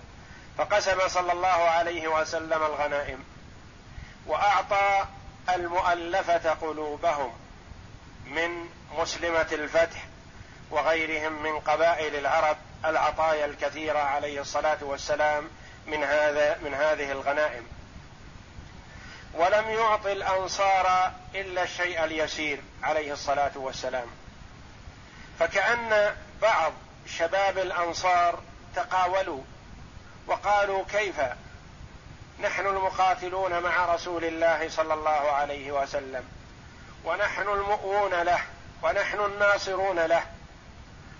فقسم 0.57 1.07
صلى 1.07 1.31
الله 1.31 1.47
عليه 1.47 2.07
وسلم 2.07 2.63
الغنائم 2.63 3.23
وأعطى 4.27 5.05
المؤلفة 5.55 6.53
قلوبهم 6.53 7.33
من 8.25 8.69
مسلمة 8.97 9.47
الفتح 9.51 10.05
وغيرهم 10.75 11.43
من 11.43 11.59
قبائل 11.59 12.15
العرب 12.15 12.57
العطايا 12.85 13.45
الكثيرة 13.45 13.99
عليه 13.99 14.41
الصلاة 14.41 14.77
والسلام 14.81 15.49
من 15.87 16.03
هذا 16.03 16.57
من 16.57 16.73
هذه 16.73 17.11
الغنائم. 17.11 17.67
ولم 19.33 19.69
يعط 19.69 20.05
الأنصار 20.05 21.11
إلا 21.35 21.63
الشيء 21.63 22.03
اليسير 22.03 22.61
عليه 22.83 23.13
الصلاة 23.13 23.51
والسلام. 23.55 24.07
فكأن 25.39 26.15
بعض 26.41 26.73
شباب 27.07 27.57
الأنصار 27.57 28.39
تقاولوا 28.75 29.41
وقالوا 30.27 30.83
كيف 30.91 31.15
نحن 32.43 32.67
المقاتلون 32.67 33.59
مع 33.59 33.95
رسول 33.95 34.25
الله 34.25 34.69
صلى 34.69 34.93
الله 34.93 35.31
عليه 35.31 35.71
وسلم 35.71 36.23
ونحن 37.05 37.47
المؤوون 37.47 38.13
له 38.13 38.41
ونحن 38.83 39.19
الناصرون 39.19 39.99
له 39.99 40.34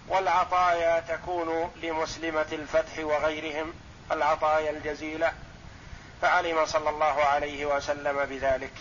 والعطايا 0.07 0.99
تكون 0.99 1.71
لمسلمة 1.83 2.47
الفتح 2.51 2.99
وغيرهم 2.99 3.73
العطايا 4.11 4.69
الجزيلة. 4.71 5.33
فعلم 6.21 6.65
صلى 6.65 6.89
الله 6.89 7.23
عليه 7.23 7.65
وسلم 7.65 8.25
بذلك. 8.25 8.73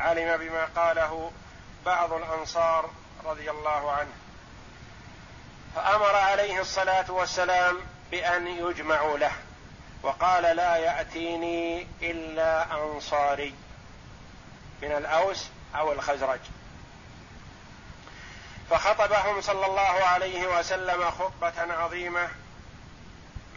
علم 0.00 0.36
بما 0.36 0.64
قاله 0.64 1.32
بعض 1.86 2.12
الأنصار 2.12 2.90
رضي 3.24 3.50
الله 3.50 3.92
عنه. 3.92 4.12
فأمر 5.76 6.16
عليه 6.16 6.60
الصلاة 6.60 7.10
والسلام 7.10 7.78
بأن 8.10 8.46
يجمعوا 8.46 9.18
له 9.18 9.32
وقال 10.02 10.56
لا 10.56 10.76
يأتيني 10.76 11.86
إلا 12.02 12.74
أنصاري 12.74 13.54
من 14.82 14.92
الأوس 14.92 15.48
أو 15.76 15.92
الخزرج. 15.92 16.40
فخطبهم 18.70 19.40
صلى 19.40 19.66
الله 19.66 19.80
عليه 20.04 20.58
وسلم 20.58 21.10
خطبة 21.10 21.74
عظيمة. 21.74 22.28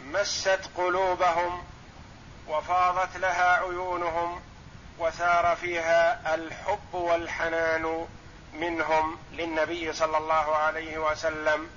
مست 0.06 0.70
قلوبهم 0.78 1.64
وفاضت 2.48 3.18
لها 3.18 3.58
عيونهم 3.58 4.42
وثار 5.00 5.56
فيها 5.56 6.36
الحب 6.36 6.94
والحنان 6.94 8.08
منهم 8.54 9.18
للنبي 9.32 9.94
صلى 9.94 10.18
الله 10.18 10.56
عليه 10.56 10.98
وسلم. 10.98 11.70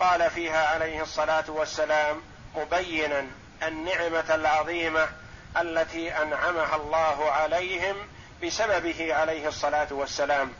قال 0.00 0.30
فيها 0.30 0.68
عليه 0.68 1.02
الصلاة 1.02 1.44
والسلام 1.48 2.22
مبينا 2.56 3.26
النعمة 3.62 4.34
العظيمة 4.34 5.08
التي 5.56 6.22
أنعمها 6.22 6.76
الله 6.76 7.30
عليهم 7.30 7.96
بسببه 8.44 9.14
عليه 9.14 9.48
الصلاة 9.48 9.88
والسلام. 9.90 10.52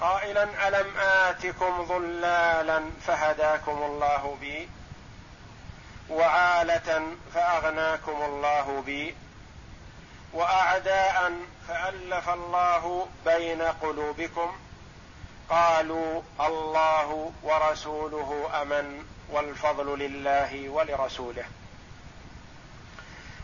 قائلا 0.00 0.68
ألم 0.68 0.96
آتكم 0.98 1.84
ظلالا 1.84 2.90
فهداكم 3.06 3.82
الله 3.82 4.36
بي؟ 4.40 4.68
وعالة 6.10 7.16
فأغناكم 7.34 8.22
الله 8.22 8.82
بي؟ 8.86 9.14
وأعداء 10.32 11.32
فألف 11.68 12.28
الله 12.28 13.06
بين 13.24 13.62
قلوبكم؟ 13.62 14.58
قالوا 15.50 16.22
الله 16.40 17.32
ورسوله 17.42 18.50
أمن 18.62 19.04
والفضل 19.30 19.98
لله 19.98 20.68
ولرسوله. 20.68 21.44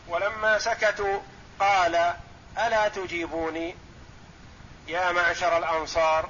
ولما 0.08 0.58
سكتوا 0.58 1.20
قال 1.60 2.14
ألا 2.58 2.88
تجيبوني؟ 2.88 3.74
يا 4.88 5.12
معشر 5.12 5.58
الأنصار 5.58 6.28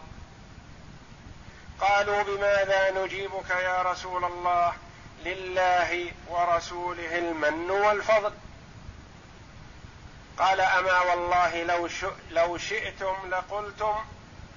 قالوا 1.81 2.23
بماذا 2.23 2.91
نجيبك 2.91 3.51
يا 3.51 3.83
رسول 3.83 4.25
الله 4.25 4.73
لله 5.25 6.13
ورسوله 6.29 7.19
المن 7.19 7.71
والفضل؟ 7.71 8.33
قال 10.39 10.61
أما 10.61 11.01
والله 11.01 11.63
لو 11.63 11.89
لو 12.31 12.59
شئتم 12.59 13.15
لقلتم 13.31 13.95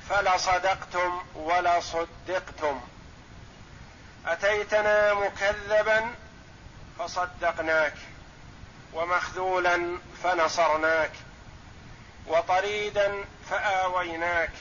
فلصدقتم 0.10 1.24
ولصدقتم. 1.36 2.82
أتيتنا 4.28 5.14
مكذبا 5.14 6.16
فصدقناك 7.00 7.96
ومخذولا 8.94 9.98
فنصرناك 10.24 11.12
وطريدا 12.28 13.26
فآويناك 13.50 14.52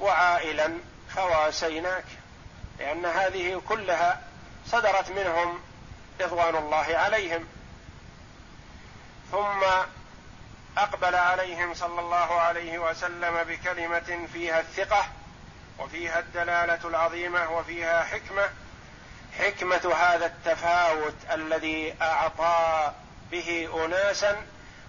وعائلا 0.00 0.78
فواسيناك 1.16 2.04
لأن 2.78 3.06
هذه 3.06 3.62
كلها 3.68 4.20
صدرت 4.66 5.10
منهم 5.10 5.60
رضوان 6.20 6.56
الله 6.56 6.96
عليهم. 6.96 7.46
ثم 9.32 9.64
أقبل 10.78 11.14
عليهم 11.14 11.74
صلى 11.74 12.00
الله 12.00 12.40
عليه 12.40 12.78
وسلم 12.78 13.44
بكلمة 13.44 14.26
فيها 14.32 14.60
الثقة 14.60 15.06
وفيها 15.78 16.18
الدلالة 16.18 16.88
العظيمة 16.88 17.50
وفيها 17.50 18.04
حكمة 18.04 18.50
حكمة 19.38 19.94
هذا 19.94 20.26
التفاوت 20.26 21.14
الذي 21.32 21.94
أعطى 22.02 22.92
به 23.30 23.84
اناسا 23.84 24.46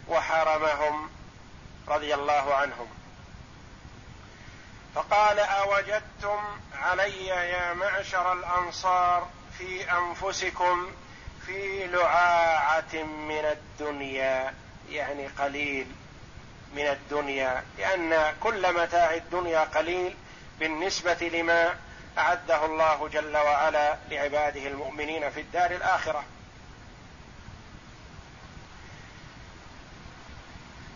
وحرمهم 0.07 1.09
رضي 1.87 2.13
الله 2.13 2.55
عنهم. 2.55 2.87
فقال 4.95 5.39
أوجدتم 5.39 6.39
علي 6.73 7.25
يا 7.27 7.73
معشر 7.73 8.33
الأنصار 8.33 9.27
في 9.57 9.91
أنفسكم 9.91 10.91
في 11.45 11.87
لعاعة 11.87 12.93
من 13.03 13.45
الدنيا 13.45 14.53
يعني 14.89 15.27
قليل 15.27 15.87
من 16.75 16.87
الدنيا 16.87 17.63
لأن 17.77 18.33
كل 18.43 18.73
متاع 18.73 19.13
الدنيا 19.13 19.59
قليل 19.59 20.15
بالنسبة 20.59 21.29
لما 21.33 21.75
أعده 22.17 22.65
الله 22.65 23.07
جل 23.07 23.37
وعلا 23.37 23.97
لعباده 24.09 24.67
المؤمنين 24.67 25.29
في 25.29 25.39
الدار 25.41 25.71
الآخرة. 25.71 26.23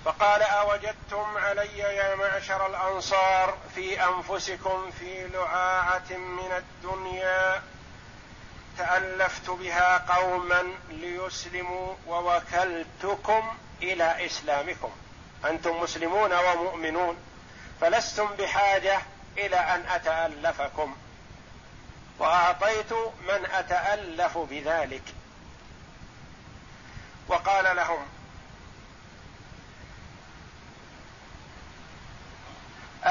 فقال 0.06 0.42
أوجدتم 0.42 1.38
علي 1.38 1.78
يا 1.78 2.16
معشر 2.16 2.68
الأنصار 2.68 3.58
في 3.76 4.04
أنفسكم 4.04 4.92
في 5.00 5.28
لعاعة 5.28 6.12
من 6.12 6.52
الدنيا 6.58 7.62
تألفت 8.78 9.50
بها 9.50 9.98
قوما 9.98 10.64
ليسلموا 10.90 11.96
ووكلتكم 12.08 13.58
إلى 13.82 14.26
إسلامكم. 14.26 14.92
أنتم 15.46 15.80
مسلمون 15.82 16.34
ومؤمنون 16.34 17.18
فلستم 17.82 18.26
بحاجة 18.26 19.02
إلى 19.38 19.56
أن 19.56 19.86
أتألفكم. 19.90 20.96
وأعطيت 22.20 22.94
من 23.28 23.46
أتألف 23.52 24.38
بذلك. 24.38 25.04
وقال 27.28 27.76
لهم 27.76 28.08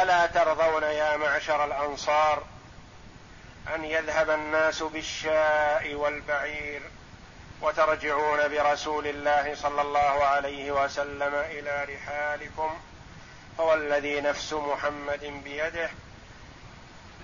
ألا 0.03 0.27
ترضون 0.27 0.83
يا 0.83 1.17
معشر 1.17 1.65
الأنصار 1.65 2.43
أن 3.75 3.85
يذهب 3.85 4.31
الناس 4.31 4.83
بالشاء 4.83 5.95
والبعير 5.95 6.83
وترجعون 7.63 8.49
برسول 8.49 9.07
الله 9.07 9.55
صلى 9.55 9.83
الله 9.83 10.25
عليه 10.25 10.73
وسلم 10.73 11.35
إلى 11.35 11.87
رحالكم 11.95 12.79
فوالذي 13.59 14.21
نفس 14.21 14.53
محمد 14.53 15.41
بيده 15.45 15.91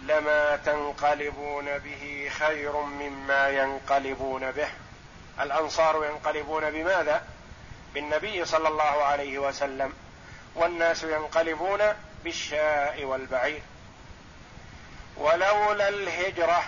لما 0.02 0.56
تنقلبون 0.56 1.78
به 1.78 2.30
خير 2.38 2.72
مما 2.76 3.48
ينقلبون 3.48 4.50
به. 4.50 4.68
الأنصار 5.40 6.04
ينقلبون 6.04 6.70
بماذا؟ 6.70 7.22
بالنبي 7.94 8.44
صلى 8.44 8.68
الله 8.68 9.04
عليه 9.04 9.38
وسلم. 9.38 9.92
والناس 10.54 11.02
ينقلبون 11.02 11.80
بالشاء 12.24 13.04
والبعير. 13.04 13.62
ولولا 15.16 15.88
الهجرة 15.88 16.64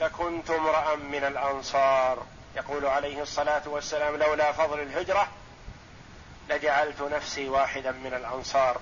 لكنت 0.00 0.50
امرأ 0.50 0.96
من 0.96 1.24
الأنصار. 1.24 2.26
يقول 2.56 2.86
عليه 2.86 3.22
الصلاة 3.22 3.62
والسلام 3.66 4.16
لولا 4.16 4.52
فضل 4.52 4.80
الهجرة 4.80 5.28
لجعلت 6.48 7.02
نفسي 7.02 7.48
واحدا 7.48 7.92
من 7.92 8.14
الأنصار. 8.14 8.80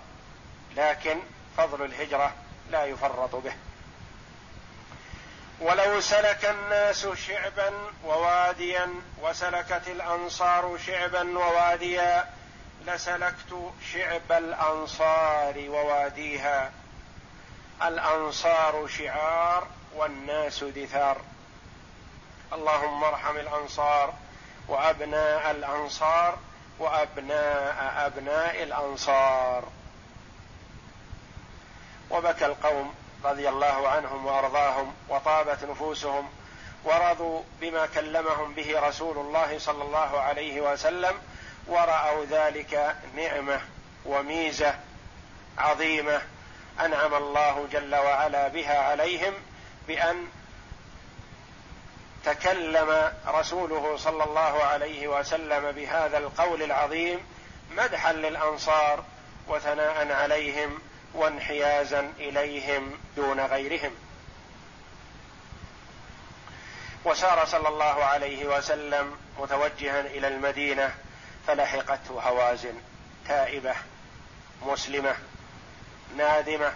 لكن 0.77 1.19
فضل 1.57 1.85
الهجرة 1.85 2.33
لا 2.71 2.85
يفرط 2.85 3.37
به. 3.37 3.53
ولو 5.61 6.01
سلك 6.01 6.45
الناس 6.45 7.07
شعبا 7.07 7.73
وواديا 8.05 8.95
وسلكت 9.23 9.83
الأنصار 9.89 10.79
شعبا 10.87 11.39
وواديا 11.39 12.34
لسلكت 12.87 13.73
شعب 13.93 14.33
الأنصار 14.33 15.55
وواديها. 15.69 16.73
الأنصار 17.83 18.87
شعار 18.87 19.67
والناس 19.95 20.65
دثار. 20.65 21.21
اللهم 22.53 23.05
ارحم 23.05 23.37
الأنصار 23.37 24.15
وأبناء 24.69 25.51
الأنصار 25.51 26.39
وأبناء 26.79 28.07
أبناء 28.07 28.63
الأنصار. 28.63 29.65
وبكى 32.11 32.47
القوم 32.47 32.95
رضي 33.25 33.49
الله 33.49 33.89
عنهم 33.89 34.27
وأرضاهم 34.27 34.95
وطابت 35.09 35.65
نفوسهم 35.65 36.29
ورضوا 36.85 37.43
بما 37.61 37.87
كلمهم 37.87 38.55
به 38.55 38.81
رسول 38.89 39.19
الله 39.19 39.59
صلى 39.59 39.83
الله 39.83 40.21
عليه 40.21 40.61
وسلم 40.61 41.15
ورأوا 41.67 42.25
ذلك 42.25 42.97
نعمة 43.17 43.61
وميزة 44.05 44.75
عظيمة 45.59 46.23
أنعم 46.81 47.15
الله 47.15 47.69
جل 47.73 47.95
وعلا 47.95 48.49
بها 48.49 48.79
عليهم 48.79 49.35
بأن 49.89 50.27
تكلم 52.25 53.13
رسوله 53.27 53.97
صلى 53.97 54.25
الله 54.25 54.65
عليه 54.65 55.09
وسلم 55.09 55.73
بهذا 55.73 56.19
القول 56.19 56.63
العظيم 56.63 57.21
مدحا 57.71 58.13
للأنصار 58.13 59.05
وثناء 59.49 60.13
عليهم 60.13 60.79
وانحيازا 61.15 62.13
إليهم 62.19 62.99
دون 63.17 63.41
غيرهم. 63.41 63.95
وسار 67.05 67.45
صلى 67.45 67.69
الله 67.69 68.05
عليه 68.05 68.47
وسلم 68.47 69.17
متوجها 69.39 70.01
إلى 70.01 70.29
المدينة 70.29 70.95
فلحقته 71.47 72.21
هوازن 72.21 72.75
تائبة 73.29 73.75
مسلمة 74.63 75.17
نادمة 76.17 76.73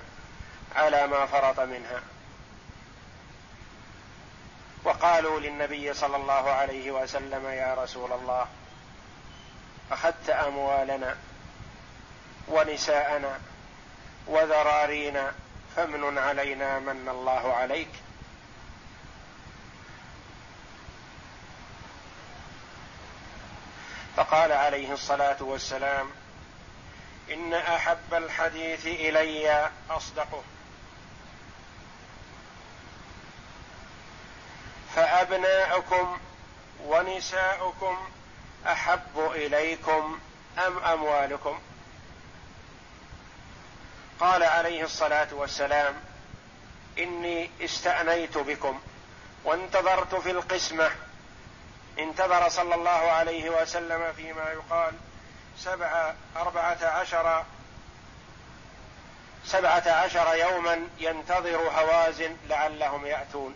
على 0.76 1.06
ما 1.06 1.26
فرط 1.26 1.60
منها. 1.60 2.02
وقالوا 4.84 5.40
للنبي 5.40 5.94
صلى 5.94 6.16
الله 6.16 6.50
عليه 6.50 6.90
وسلم 6.90 7.46
يا 7.46 7.74
رسول 7.74 8.12
الله 8.12 8.46
أخذت 9.92 10.30
أموالنا 10.30 11.16
ونساءنا 12.48 13.40
وذرارينا 14.26 15.32
فمن 15.76 16.18
علينا 16.18 16.78
من 16.78 17.08
الله 17.08 17.54
عليك 17.54 17.88
فقال 24.18 24.52
عليه 24.52 24.92
الصلاة 24.92 25.36
والسلام 25.40 26.10
إن 27.32 27.54
أحب 27.54 28.14
الحديث 28.14 28.86
إلي 28.86 29.70
أصدقه. 29.90 30.42
فأبناؤكم 34.94 36.18
ونساؤكم 36.84 37.98
أحب 38.66 39.30
إليكم 39.34 40.18
أم 40.66 40.78
أموالكم؟ 40.78 41.60
قال 44.20 44.42
عليه 44.42 44.84
الصلاة 44.84 45.28
والسلام 45.32 45.94
إني 46.98 47.50
استأنيت 47.60 48.38
بكم 48.38 48.80
وانتظرت 49.44 50.14
في 50.14 50.30
القسمة 50.30 50.90
انتظر 51.98 52.48
صلى 52.48 52.74
الله 52.74 52.90
عليه 52.90 53.50
وسلم 53.50 54.12
فيما 54.12 54.50
يقال 54.50 54.94
سبع 55.58 56.12
أربعة 56.36 56.78
عشر 56.82 57.44
سبعة 59.44 59.82
عشر 59.88 60.34
يوما 60.34 60.88
ينتظر 60.98 61.56
هوازن 61.56 62.36
لعلهم 62.48 63.06
يأتون. 63.06 63.54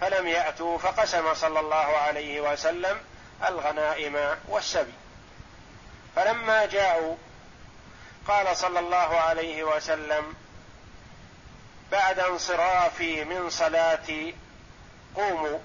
فلم 0.00 0.26
يأتوا 0.26 0.78
فقسم 0.78 1.34
صلى 1.34 1.60
الله 1.60 1.76
عليه 1.76 2.52
وسلم 2.52 3.00
الغنائم 3.48 4.36
والسبي. 4.48 4.92
فلما 6.16 6.66
جاءوا 6.66 7.16
قال 8.28 8.56
صلى 8.56 8.78
الله 8.78 9.20
عليه 9.20 9.64
وسلم 9.64 10.34
بعد 11.92 12.18
انصرافي 12.18 13.24
من 13.24 13.50
صلاتي 13.50 14.34
قوموا. 15.16 15.58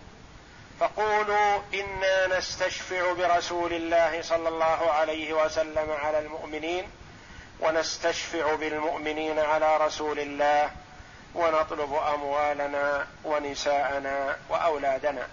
فقولوا 0.79 1.61
إنا 1.73 2.37
نستشفع 2.37 3.13
برسول 3.13 3.73
الله 3.73 4.21
صلى 4.21 4.49
الله 4.49 4.91
عليه 4.91 5.33
وسلم 5.33 5.91
على 5.91 6.19
المؤمنين 6.19 6.89
ونستشفع 7.59 8.55
بالمؤمنين 8.55 9.39
على 9.39 9.77
رسول 9.77 10.19
الله 10.19 10.71
ونطلب 11.35 11.93
أموالنا 11.93 13.07
ونساءنا 13.23 14.37
وأولادنا. 14.49 15.27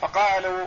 فقالوا 0.00 0.66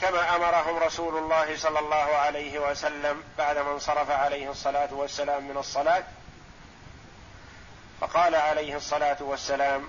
كما 0.00 0.36
أمرهم 0.36 0.76
رسول 0.76 1.18
الله 1.18 1.56
صلى 1.56 1.78
الله 1.78 1.96
عليه 1.96 2.58
وسلم 2.58 3.22
بعدما 3.38 3.72
انصرف 3.72 4.10
عليه 4.10 4.50
الصلاة 4.50 4.94
والسلام 4.94 5.48
من 5.48 5.56
الصلاة 5.56 6.04
فقال 8.00 8.34
عليه 8.34 8.76
الصلاة 8.76 9.16
والسلام 9.20 9.88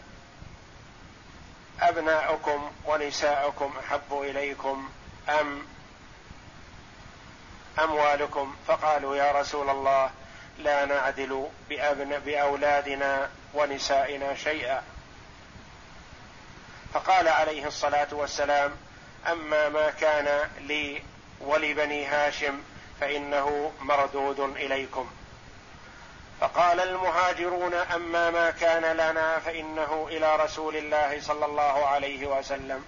أبناؤكم 1.82 2.72
ونساؤكم 2.86 3.74
أحب 3.80 4.22
إليكم 4.22 4.90
أم 5.30 5.68
أموالكم؟ 7.84 8.56
فقالوا 8.68 9.16
يا 9.16 9.32
رسول 9.32 9.70
الله 9.70 10.10
لا 10.58 10.86
نعدل 10.86 11.48
بأبن 11.70 12.20
بأولادنا 12.20 13.30
ونسائنا 13.54 14.36
شيئا. 14.36 14.84
فقال 16.94 17.28
عليه 17.28 17.68
الصلاة 17.68 18.08
والسلام 18.12 18.72
أما 19.28 19.70
ما 19.70 19.90
كان 19.90 20.50
لي 20.62 21.02
ولبني 21.42 22.06
هاشم 22.06 22.62
فإنه 23.02 23.72
مردود 23.82 24.40
إليكم. 24.40 25.10
فقال 26.42 26.80
المهاجرون 26.80 27.74
أما 27.74 28.32
ما 28.32 28.52
كان 28.52 28.82
لنا 28.98 29.40
فإنه 29.40 30.08
إلى 30.12 30.36
رسول 30.36 30.76
الله 30.76 31.22
صلى 31.22 31.46
الله 31.46 31.86
عليه 31.86 32.28
وسلم. 32.28 32.86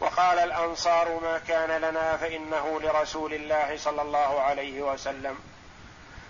وقال 0.00 0.38
الأنصار 0.38 1.20
ما 1.22 1.38
كان 1.48 1.80
لنا 1.80 2.16
فإنه 2.16 2.80
لرسول 2.80 3.34
الله 3.34 3.76
صلى 3.78 4.02
الله 4.02 4.40
عليه 4.40 4.82
وسلم. 4.82 5.38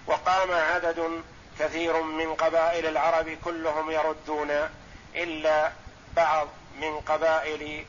وقام 0.07 0.51
عدد 0.51 1.23
كثير 1.59 2.03
من 2.03 2.35
قبائل 2.35 2.87
العرب 2.87 3.39
كلهم 3.45 3.91
يردون 3.91 4.51
إلا 5.15 5.73
بعض 6.17 6.49
من 6.81 7.01
قبائل 7.01 7.85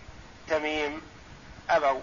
تميم 0.50 1.02
أبوا 1.70 2.02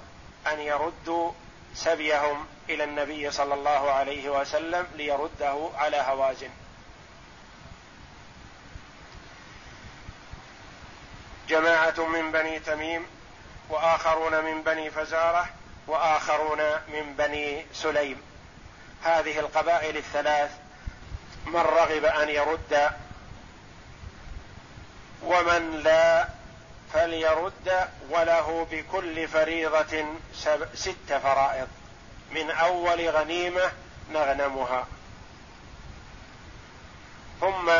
أن 0.52 0.60
يردوا 0.60 1.32
سبيهم 1.74 2.46
إلى 2.68 2.84
النبي 2.84 3.30
صلى 3.30 3.54
الله 3.54 3.90
عليه 3.90 4.40
وسلم 4.40 4.86
ليرده 4.94 5.70
على 5.74 5.96
هوازن 5.96 6.50
جماعة 11.48 12.06
من 12.06 12.32
بني 12.32 12.58
تميم 12.58 13.06
وآخرون 13.68 14.44
من 14.44 14.62
بني 14.62 14.90
فزارة 14.90 15.48
وآخرون 15.86 16.58
من 16.88 17.14
بني 17.18 17.66
سليم. 17.72 18.22
هذه 19.02 19.38
القبائل 19.38 19.96
الثلاث 19.96 20.50
من 21.46 21.60
رغب 21.60 22.04
أن 22.04 22.28
يرد 22.28 22.90
ومن 25.22 25.80
لا 25.84 26.28
فليرد 26.94 27.88
وله 28.10 28.66
بكل 28.70 29.28
فريضة 29.28 30.04
ست 30.74 31.12
فرائض. 31.22 31.68
من 32.34 32.50
أول 32.50 33.08
غنيمة 33.08 33.72
نغنمها. 34.12 34.86
ثم 37.40 37.72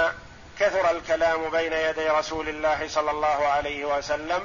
كثر 0.59 0.91
الكلام 0.91 1.51
بين 1.51 1.73
يدي 1.73 2.09
رسول 2.09 2.49
الله 2.49 2.89
صلى 2.89 3.11
الله 3.11 3.47
عليه 3.47 3.85
وسلم 3.85 4.43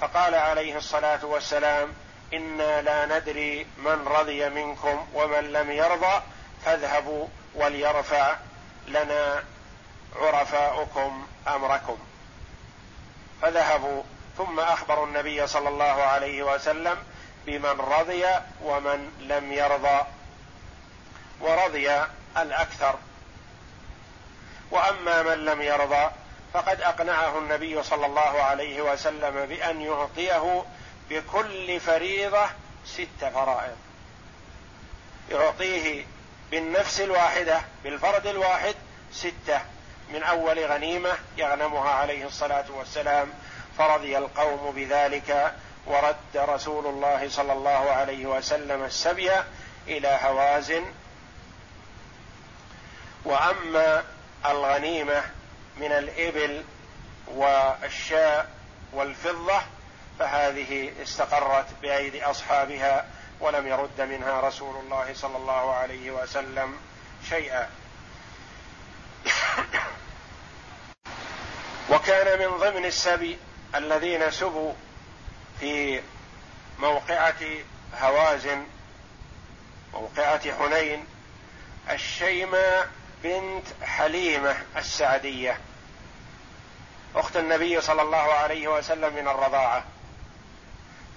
فقال 0.00 0.34
عليه 0.34 0.76
الصلاة 0.76 1.24
والسلام 1.24 1.92
إنا 2.34 2.82
لا 2.82 3.18
ندري 3.18 3.66
من 3.78 4.08
رضي 4.08 4.48
منكم 4.48 5.06
ومن 5.14 5.52
لم 5.52 5.70
يرضى 5.70 6.22
فاذهبوا 6.64 7.26
وليرفع 7.54 8.36
لنا 8.88 9.44
عرفاؤكم 10.16 11.26
أمركم. 11.48 11.98
فذهبوا 13.42 14.02
ثم 14.38 14.60
أخبروا 14.60 15.06
النبي 15.06 15.46
صلى 15.46 15.68
الله 15.68 15.84
عليه 15.84 16.42
وسلم 16.42 16.96
بمن 17.46 17.80
رضي 17.80 18.26
ومن 18.62 19.12
لم 19.20 19.52
يرضى 19.52 20.06
ورضي 21.40 21.90
الأكثر. 22.36 22.98
وأما 24.70 25.22
من 25.22 25.44
لم 25.44 25.62
يرضى 25.62 26.10
فقد 26.54 26.80
أقنعه 26.80 27.38
النبي 27.38 27.82
صلى 27.82 28.06
الله 28.06 28.42
عليه 28.42 28.82
وسلم 28.82 29.46
بأن 29.46 29.80
يعطيه 29.80 30.64
بكل 31.10 31.80
فريضة 31.80 32.46
ست 32.86 33.24
فرائض. 33.34 33.76
يعطيه 35.30 36.04
بالنفس 36.50 37.00
الواحدة 37.00 37.60
بالفرد 37.84 38.26
الواحد 38.26 38.74
ستة. 39.12 39.60
من 40.12 40.22
أول 40.22 40.64
غنيمة 40.64 41.10
يغنمها 41.36 41.90
عليه 41.90 42.26
الصلاة 42.26 42.64
والسلام 42.70 43.28
فرضي 43.78 44.18
القوم 44.18 44.72
بذلك 44.76 45.54
ورد 45.86 46.16
رسول 46.36 46.86
الله 46.86 47.28
صلى 47.28 47.52
الله 47.52 47.90
عليه 47.90 48.26
وسلم 48.26 48.84
السبي 48.84 49.30
إلى 49.86 50.18
هوازن 50.22 50.84
وأما 53.24 54.04
الغنيمة 54.46 55.22
من 55.76 55.92
الإبل 55.92 56.64
والشاء 57.26 58.50
والفضة 58.92 59.60
فهذه 60.18 60.92
استقرت 61.02 61.66
بأيدي 61.82 62.24
أصحابها 62.24 63.06
ولم 63.40 63.66
يرد 63.66 64.00
منها 64.00 64.40
رسول 64.40 64.76
الله 64.76 65.14
صلى 65.14 65.36
الله 65.36 65.74
عليه 65.74 66.10
وسلم 66.10 66.76
شيئا. 67.28 67.68
وكان 71.90 72.38
من 72.38 72.56
ضمن 72.56 72.84
السبي 72.84 73.38
الذين 73.74 74.30
سبوا 74.30 74.72
في 75.60 76.02
موقعة 76.78 77.34
هوازن 78.00 78.66
موقعة 79.92 80.52
حنين 80.52 81.04
الشيمة 81.90 82.86
بنت 83.22 83.64
حليمة 83.82 84.56
السعدية 84.76 85.58
أخت 87.16 87.36
النبي 87.36 87.80
صلى 87.80 88.02
الله 88.02 88.16
عليه 88.16 88.68
وسلم 88.68 89.14
من 89.14 89.28
الرضاعة. 89.28 89.84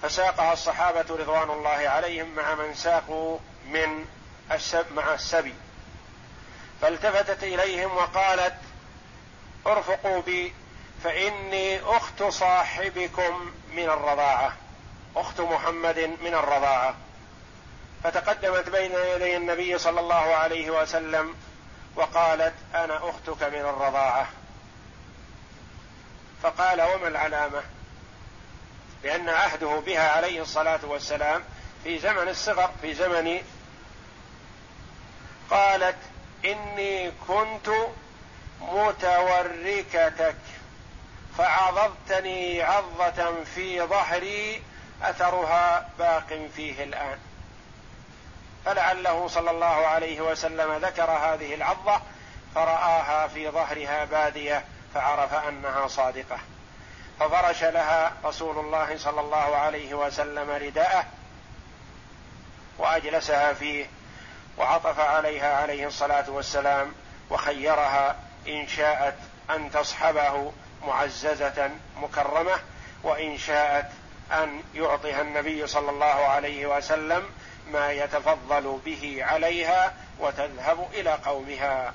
فساقها 0.02 0.52
الصحابة 0.52 1.04
رضوان 1.10 1.50
الله 1.50 1.88
عليهم 1.88 2.34
مع 2.34 2.54
من 2.54 2.74
ساقوا 2.74 3.38
من 3.68 4.06
السب 4.52 4.92
مع 4.92 5.14
السبي. 5.14 5.54
فالتفتت 6.80 7.44
إليهم 7.44 7.96
وقالت 7.96 8.54
ارفقوا 9.66 10.22
بي 10.22 10.52
فإني 11.04 11.80
أخت 11.80 12.22
صاحبكم 12.22 13.52
من 13.74 13.84
الرضاعة. 13.84 14.56
أخت 15.16 15.40
محمد 15.40 15.98
من 16.22 16.34
الرضاعة. 16.34 16.94
فتقدمت 18.04 18.68
بين 18.68 18.92
يدي 18.92 19.36
النبي 19.36 19.78
صلى 19.78 20.00
الله 20.00 20.34
عليه 20.34 20.70
وسلم 20.70 21.34
وقالت 21.96 22.54
أنا 22.74 22.96
أختك 22.96 23.42
من 23.42 23.60
الرضاعة. 23.60 24.28
فقال 26.42 26.82
وما 26.82 27.08
العلامة؟ 27.08 27.62
لأن 29.04 29.28
عهده 29.28 29.82
بها 29.86 30.10
عليه 30.10 30.42
الصلاة 30.42 30.80
والسلام 30.84 31.44
في 31.84 31.98
زمن 31.98 32.28
الصغر 32.28 32.70
في 32.82 32.94
زمن 32.94 33.40
قالت 35.50 35.96
إني 36.44 37.10
كنت 37.28 37.70
متوركتك. 38.60 40.36
فعضضتني 41.38 42.62
عضة 42.62 43.44
في 43.54 43.82
ظهري 43.82 44.62
أثرها 45.02 45.88
باق 45.98 46.48
فيه 46.56 46.84
الآن. 46.84 47.18
فلعله 48.64 49.28
صلى 49.28 49.50
الله 49.50 49.86
عليه 49.86 50.20
وسلم 50.20 50.72
ذكر 50.72 51.10
هذه 51.10 51.54
العضة 51.54 52.00
فرآها 52.54 53.26
في 53.26 53.50
ظهرها 53.50 54.04
بادية 54.04 54.64
فعرف 54.94 55.34
أنها 55.34 55.86
صادقة. 55.88 56.38
ففرش 57.20 57.64
لها 57.64 58.12
رسول 58.24 58.58
الله 58.58 58.98
صلى 58.98 59.20
الله 59.20 59.56
عليه 59.56 59.94
وسلم 59.94 60.50
رداءه 60.50 61.04
وأجلسها 62.78 63.52
فيه 63.52 63.86
وعطف 64.58 65.00
عليها 65.00 65.56
عليه 65.56 65.86
الصلاة 65.86 66.30
والسلام 66.30 66.92
وخيرها 67.30 68.16
إن 68.48 68.68
شاءت 68.68 69.14
أن 69.50 69.70
تصحبه 69.70 70.52
معززة 70.86 71.70
مكرمة 71.96 72.58
وإن 73.02 73.38
شاءت 73.38 73.86
أن 74.32 74.62
يعطيها 74.74 75.20
النبي 75.20 75.66
صلى 75.66 75.90
الله 75.90 76.04
عليه 76.04 76.66
وسلم 76.76 77.22
ما 77.72 77.92
يتفضل 77.92 78.80
به 78.84 79.18
عليها 79.20 79.94
وتذهب 80.18 80.88
إلى 80.94 81.10
قومها. 81.10 81.92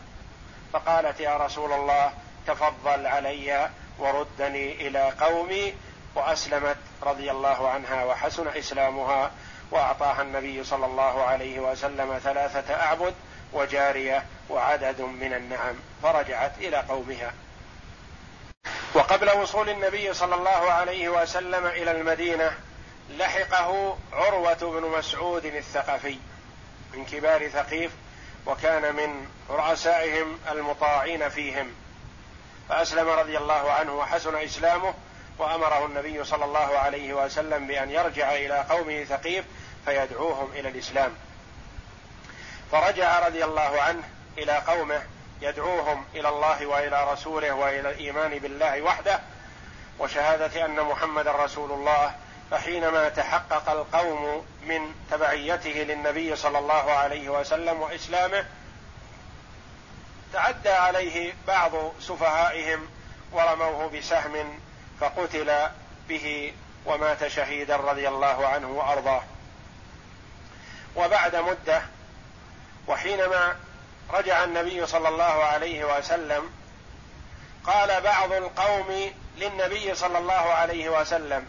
فقالت 0.74 1.20
يا 1.20 1.38
رسول 1.38 1.74
الله 1.74 2.14
تفضل 2.48 3.08
علي 3.08 3.70
وردني 4.00 4.88
إلى 4.88 5.10
قومي. 5.20 5.74
وأسلمت 6.16 6.78
رضي 7.04 7.32
الله 7.32 7.70
عنها 7.70 8.04
وحسن 8.04 8.48
إسلامها. 8.48 9.32
وأعطاها 9.72 10.22
النبي 10.22 10.64
صلى 10.64 10.86
الله 10.86 11.24
عليه 11.24 11.60
وسلم 11.60 12.20
ثلاثة 12.24 12.74
أعبد 12.74 13.14
وجارية 13.54 14.26
وعدد 14.50 15.02
من 15.02 15.34
النعم. 15.34 15.76
فرجعت 16.04 16.58
إلى 16.58 16.78
قومها. 16.78 17.34
وقبل 18.98 19.30
وصول 19.30 19.70
النبي 19.70 20.14
صلى 20.14 20.36
الله 20.36 20.72
عليه 20.72 21.10
وسلم 21.10 21.66
إلى 21.66 21.92
المدينة 21.92 22.52
لحقه 23.10 23.98
عروة 24.14 24.54
بن 24.54 24.98
مسعود 24.98 25.46
الثقفي 25.46 26.18
من 26.94 27.06
كبار 27.06 27.50
ثقيف 27.50 27.92
وكان 28.46 28.96
من 28.96 29.28
رؤسائهم 29.50 30.40
المطاعين 30.52 31.30
فيهم. 31.30 31.72
فأسلم 32.70 33.10
رضي 33.10 33.38
الله 33.38 33.72
عنه 33.72 33.94
وحسن 33.94 34.36
إسلامه 34.36 34.94
وأمره 35.38 35.86
النبي 35.86 36.24
صلى 36.24 36.46
الله 36.46 36.78
عليه 36.78 37.14
وسلم 37.14 37.68
بأن 37.68 37.90
يرجع 37.92 38.36
إلى 38.36 38.66
قومه 38.70 39.04
ثقيف 39.04 39.46
فيدعوهم 39.86 40.52
إلى 40.56 40.70
الإسلام. 40.70 41.16
فرجع 42.72 43.28
رضي 43.28 43.46
الله 43.46 43.82
عنه 43.82 44.04
إلى 44.38 44.54
قومه 44.68 45.04
يدعوهم 45.42 46.06
إلى 46.16 46.30
الله 46.30 46.66
وإلى 46.66 47.12
رسوله 47.12 47.54
وإلى 47.54 47.90
الإيمان 47.90 48.40
بالله 48.40 48.82
وحده 48.82 49.20
وشهادة 50.00 50.66
أن 50.66 50.82
محمدا 50.82 51.32
رسول 51.32 51.72
الله 51.72 52.16
فحينما 52.52 53.10
تحقق 53.10 53.70
القوم 53.70 54.46
من 54.64 54.96
تبعيته 55.12 55.70
للنبي 55.70 56.36
صلى 56.36 56.60
الله 56.60 56.92
عليه 56.92 57.30
وسلم 57.30 57.82
وإسلامه 57.82 58.46
تعدى 60.34 60.70
عليه 60.70 61.34
بعض 61.48 61.72
سفهائهم 62.00 62.88
ورموه 63.32 63.90
بسهم 63.90 64.60
فقتل 65.00 65.68
به 66.10 66.54
ومات 66.86 67.28
شهيدا 67.28 67.76
رضي 67.76 68.08
الله 68.08 68.48
عنه 68.48 68.72
وأرضاه. 68.72 69.24
وبعد 70.96 71.36
مدة 71.36 71.82
وحينما 72.88 73.56
رجع 74.14 74.44
النبي 74.44 74.86
صلى 74.88 75.10
الله 75.10 75.24
عليه 75.24 75.98
وسلم 75.98 76.50
قال 77.64 78.02
بعض 78.02 78.32
القوم 78.32 79.12
للنبي 79.38 79.96
صلى 79.96 80.18
الله 80.18 80.34
عليه 80.34 80.90
وسلم 80.90 81.48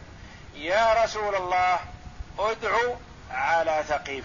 يا 0.54 1.04
رسول 1.04 1.34
الله 1.34 1.78
ادعو 2.38 2.96
على 3.30 3.84
ثقيف. 3.88 4.24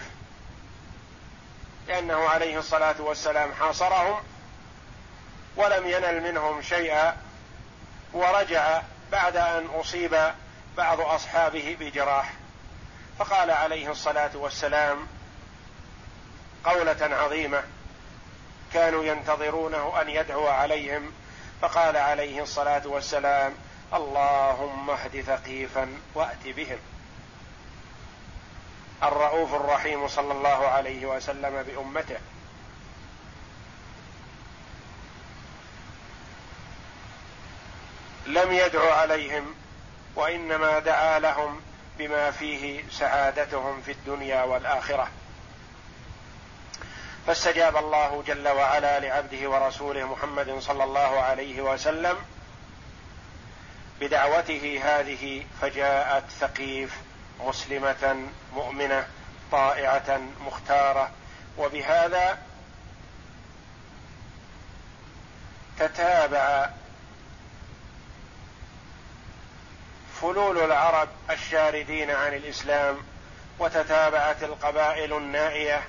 لأنه 1.88 2.28
عليه 2.28 2.58
الصلاة 2.58 3.00
والسلام 3.00 3.52
حاصرهم 3.52 4.22
ولم 5.56 5.86
ينل 5.86 6.20
منهم 6.22 6.62
شيئا 6.62 7.16
ورجع 8.12 8.82
بعد 9.12 9.36
أن 9.36 9.66
أصيب 9.66 10.32
بعض 10.76 11.00
أصحابه 11.00 11.76
بجراح. 11.80 12.32
فقال 13.18 13.50
عليه 13.50 13.90
الصلاة 13.90 14.30
والسلام 14.34 15.06
قولة 16.64 16.96
عظيمة 17.00 17.62
كانوا 18.74 19.04
ينتظرونه 19.04 20.00
أن 20.00 20.08
يدعو 20.08 20.46
عليهم 20.46 21.12
فقال 21.62 21.96
عليه 21.96 22.42
الصلاة 22.42 22.82
والسلام 22.86 23.54
اللهم 23.94 24.90
اهد 24.90 25.20
ثقيفا 25.20 25.98
وأت 26.14 26.46
بهم. 26.46 26.78
الرؤوف 29.02 29.54
الرحيم 29.54 30.08
صلى 30.08 30.32
الله 30.32 30.66
عليه 30.68 31.06
وسلم 31.06 31.62
بأمته. 31.62 32.18
لم 38.26 38.52
يدع 38.52 38.94
عليهم 38.94 39.54
وإنما 40.16 40.78
دعا 40.78 41.18
لهم 41.18 41.60
بما 41.98 42.30
فيه 42.30 42.84
سعادتهم 42.90 43.80
في 43.80 43.92
الدنيا 43.92 44.42
والآخرة. 44.42 45.08
فاستجاب 47.26 47.76
الله 47.76 48.22
جل 48.26 48.48
وعلا 48.48 49.00
لعبده 49.00 49.50
ورسوله 49.50 50.04
محمد 50.04 50.58
صلى 50.58 50.84
الله 50.84 51.20
عليه 51.20 51.62
وسلم 51.62 52.16
بدعوته 54.00 54.80
هذه 54.84 55.44
فجاءت 55.60 56.24
ثقيف 56.40 56.96
مسلمة 57.40 58.16
مؤمنة 58.54 59.06
طائعة 59.52 60.20
مختارة. 60.46 61.10
وبهذا 61.58 62.38
تتابع 65.78 66.70
فلول 70.20 70.58
العرب 70.58 71.08
الشاردين 71.30 72.10
عن 72.10 72.34
الإسلام 72.34 72.98
وتتابعت 73.58 74.42
القبائل 74.42 75.16
النائية 75.16 75.82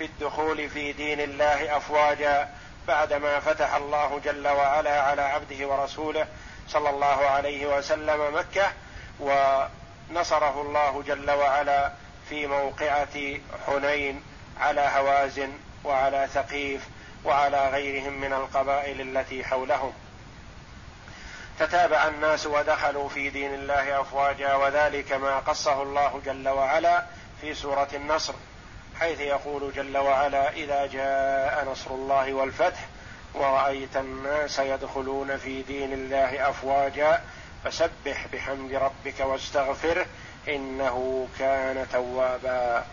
في 0.00 0.06
الدخول 0.06 0.68
في 0.68 0.92
دين 0.92 1.20
الله 1.20 1.76
أفواجا 1.76 2.48
بعدما 2.88 3.40
فتح 3.40 3.74
الله 3.74 4.20
جل 4.24 4.48
وعلا 4.48 5.02
على 5.02 5.22
عبده 5.22 5.68
ورسوله 5.68 6.26
صلى 6.68 6.90
الله 6.90 7.26
عليه 7.26 7.76
وسلم 7.76 8.36
مكة 8.36 8.72
ونصره 9.20 10.62
الله 10.62 11.02
جل 11.06 11.30
وعلا 11.30 11.92
في 12.28 12.46
موقعة 12.46 13.38
حنين 13.66 14.22
على 14.60 14.80
هوازن 14.80 15.52
وعلى 15.84 16.28
ثقيف 16.34 16.88
وعلى 17.24 17.68
غيرهم 17.68 18.20
من 18.20 18.32
القبائل 18.32 19.00
التي 19.00 19.44
حولهم. 19.44 19.92
تتابع 21.58 22.08
الناس 22.08 22.46
ودخلوا 22.46 23.08
في 23.08 23.30
دين 23.30 23.54
الله 23.54 24.00
أفواجا 24.00 24.54
وذلك 24.54 25.12
ما 25.12 25.38
قصه 25.38 25.82
الله 25.82 26.20
جل 26.26 26.48
وعلا 26.48 27.04
في 27.40 27.54
سورة 27.54 27.88
النصر. 27.94 28.34
حيث 29.00 29.20
يقول 29.20 29.72
جل 29.72 29.98
وعلا 29.98 30.52
إذا 30.52 30.86
جاء 30.86 31.68
نصر 31.72 31.90
الله 31.90 32.32
والفتح 32.32 32.86
ورأيت 33.34 33.96
الناس 33.96 34.58
يدخلون 34.58 35.36
في 35.36 35.62
دين 35.62 35.92
الله 35.92 36.50
أفواجا 36.50 37.22
فسبح 37.64 38.26
بحمد 38.32 38.72
ربك 38.72 39.20
واستغفره 39.20 40.06
إنه 40.48 41.28
كان 41.38 41.86
توابا. 41.92 42.86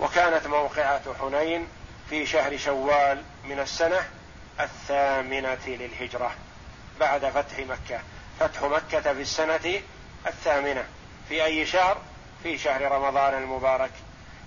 وكانت 0.00 0.46
موقعة 0.46 1.02
حنين 1.20 1.66
في 2.10 2.26
شهر 2.26 2.56
شوال 2.56 3.22
من 3.44 3.60
السنة 3.60 4.08
الثامنة 4.60 5.66
للهجرة 5.66 6.32
بعد 7.00 7.24
فتح 7.24 7.58
مكة. 7.58 8.00
فتح 8.40 8.62
مكة 8.62 9.00
في 9.00 9.20
السنة 9.20 9.80
الثامنة. 10.26 10.84
في 11.28 11.44
أي 11.44 11.66
شهر؟ 11.66 11.98
في 12.42 12.58
شهر 12.58 12.92
رمضان 12.92 13.34
المبارك 13.34 13.90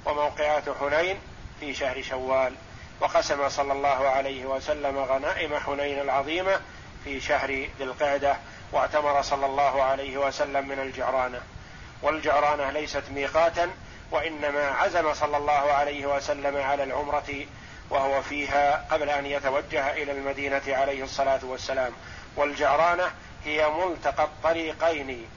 وموقعات 0.05 0.63
حنين 0.79 1.17
في 1.59 1.73
شهر 1.73 2.01
شوال. 2.01 2.53
وقسم 3.01 3.49
صلى 3.49 3.73
الله 3.73 4.09
عليه 4.09 4.45
وسلم 4.45 4.97
غنائم 4.97 5.55
حنين 5.55 5.99
العظيمة 5.99 6.59
في 7.03 7.21
شهر 7.21 7.49
ذي 7.49 7.83
القعدة 7.83 8.37
واعتمر 8.71 9.21
صلى 9.21 9.45
الله 9.45 9.83
عليه 9.83 10.17
وسلم 10.17 10.67
من 10.67 10.79
الجعرانة. 10.79 11.41
والجعرانة 12.01 12.71
ليست 12.71 13.03
ميقاتا 13.15 13.69
وإنما 14.11 14.67
عزم 14.67 15.13
صلى 15.13 15.37
الله 15.37 15.51
عليه 15.51 16.05
وسلم 16.15 16.57
على 16.57 16.83
العمرة 16.83 17.45
وهو 17.89 18.21
فيها 18.21 18.87
قبل 18.91 19.09
أن 19.09 19.25
يتوجه 19.25 19.93
إلى 19.93 20.11
المدينة 20.11 20.61
عليه 20.67 21.03
الصلاة 21.03 21.39
والسلام. 21.43 21.93
والجعرانة 22.35 23.11
هي 23.45 23.69
ملتقى 23.69 24.23
الطريقين 24.23 25.27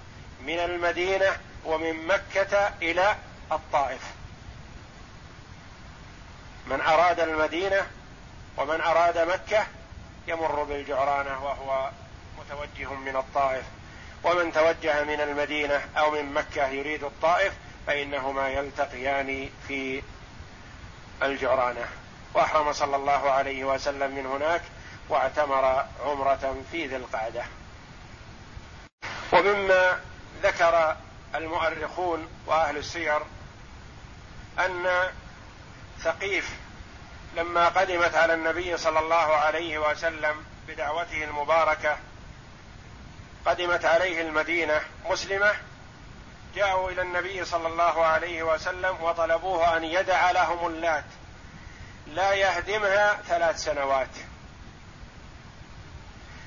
من 0.47 0.59
المدينة 0.59 1.37
ومن 1.67 2.07
مكة 2.07 2.71
إلى 2.83 3.17
الطائف. 3.53 4.01
من 6.67 6.81
أراد 6.81 7.21
المدينة 7.21 7.87
ومن 8.57 8.81
أراد 8.81 9.19
مكة 9.19 9.67
يمر 10.27 10.63
بالجعرانة 10.63 11.45
وهو 11.45 11.91
متوجه 12.39 12.93
من 12.95 13.17
الطائف. 13.17 13.65
ومن 14.25 14.53
توجه 14.53 15.05
من 15.05 15.21
المدينة 15.21 15.81
أو 15.97 16.11
من 16.11 16.33
مكة 16.33 16.67
يريد 16.67 17.05
الطائف 17.05 17.53
فإنهما 17.87 18.49
يلتقيان 18.49 19.49
في 19.69 20.03
الجعرانة. 21.23 21.89
وأحرم 22.35 22.73
صلى 22.73 22.97
الله 22.97 23.31
عليه 23.31 23.65
وسلم 23.65 24.15
من 24.15 24.27
هناك 24.27 24.63
واعتمر 25.09 25.85
عمرة 26.05 26.57
في 26.73 26.87
ذي 26.87 26.97
القعدة. 26.97 27.45
ومما 29.33 30.01
ذكر 30.43 30.97
المؤرخون 31.37 32.29
وأهل 32.47 32.77
السير 32.77 33.23
أن 34.59 35.11
ثقيف 36.01 36.57
لما 37.37 37.69
قدمت 37.69 38.15
على 38.15 38.35
النبي 38.35 38.77
صلى 38.77 38.99
الله 38.99 39.37
عليه 39.37 39.79
وسلم 39.79 40.45
بدعوته 40.69 41.25
المباركة 41.25 41.99
قدمت 43.47 43.85
عليه 43.85 44.21
المدينة 44.21 44.81
مسلمة 45.05 45.55
جاءوا 46.55 46.91
إلى 46.91 47.03
النبي 47.03 47.45
صلى 47.45 47.69
الله 47.69 48.05
عليه 48.05 48.43
وسلم 48.43 49.03
وطلبوه 49.03 49.77
أن 49.77 49.85
يدع 49.85 50.31
لهم 50.31 50.67
اللات 50.67 51.05
لا 52.07 52.33
يهدمها 52.33 53.21
ثلاث 53.29 53.65
سنوات. 53.65 54.09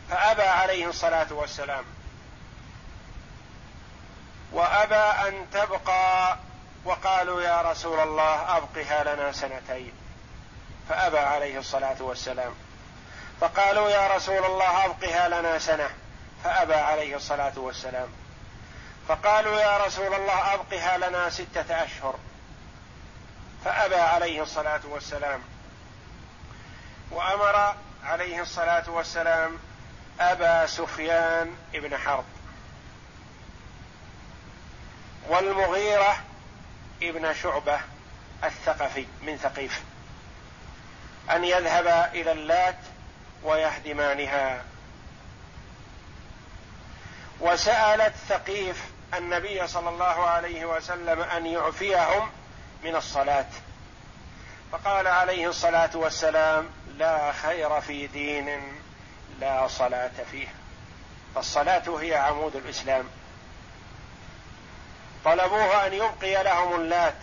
فأبى 0.10 0.42
عليه 0.42 0.90
الصلاة 0.90 1.28
والسلام 1.34 1.84
وأبى 4.52 4.95
أن 5.28 5.45
تبقى 5.54 6.38
وقالوا 6.86 7.41
يا 7.41 7.62
رسول 7.62 8.00
الله 8.00 8.58
أبقها 8.58 9.16
لنا 9.16 9.32
سنتين. 9.32 9.91
فأبى 10.89 11.20
عليه 11.20 11.60
الصلاة 11.60 11.95
والسلام. 12.00 12.54
فقالوا 13.41 13.89
يا 13.89 14.16
رسول 14.16 14.45
الله 14.45 14.86
أبقها 14.86 15.28
لنا 15.28 15.60
سنة. 15.60 15.89
فأبى 16.43 16.76
عليه 16.76 17.16
الصلاة 17.16 17.60
والسلام. 17.60 18.10
فقالوا 19.08 19.60
يا 19.60 19.78
رسول 19.78 20.14
الله 20.14 20.54
أبقها 20.54 20.97
لنا 20.97 21.30
ستة 21.30 21.84
أشهر. 21.84 22.16
فأبى 23.66 23.95
عليه 23.95 24.43
الصلاة 24.43 24.82
والسلام. 24.89 25.41
وأمر 27.12 27.76
عليه 28.04 28.41
الصلاة 28.41 28.89
والسلام 28.89 29.60
أبا 30.20 30.66
سفيان 30.66 31.56
ابن 31.76 31.97
حرب. 31.97 32.26
والمغيرة 35.30 36.18
ابن 37.04 37.34
شعبة 37.34 37.80
الثقفي 38.44 39.06
من 39.22 39.38
ثقيف. 39.38 39.84
أن 41.32 41.44
يذهب 41.44 42.10
إلى 42.14 42.32
اللات 42.32 42.78
ويهدمانها. 43.44 44.64
وسألت 47.40 48.14
ثقيف 48.30 48.84
النبي 49.14 49.68
صلى 49.68 49.90
الله 49.90 50.06
عليه 50.06 50.66
وسلم 50.66 51.22
أن 51.22 51.46
يعفيهم 51.46 52.30
من 52.84 52.96
الصلاة. 52.96 53.50
فقال 54.72 55.08
عليه 55.08 55.50
الصلاة 55.50 55.90
والسلام 55.94 56.70
لا 56.98 57.32
خير 57.32 57.82
في 57.82 58.08
دين 58.08 58.62
لا 59.40 59.68
صلاة 59.68 60.12
فيه. 60.32 60.48
فالصلاة 61.36 62.00
هي 62.00 62.16
عمود 62.16 62.56
الإسلام. 62.56 63.18
طلبوه 65.26 65.88
أن 65.88 65.93
يبقي 65.93 66.43
لهم 66.43 66.82
اللات 66.82 67.15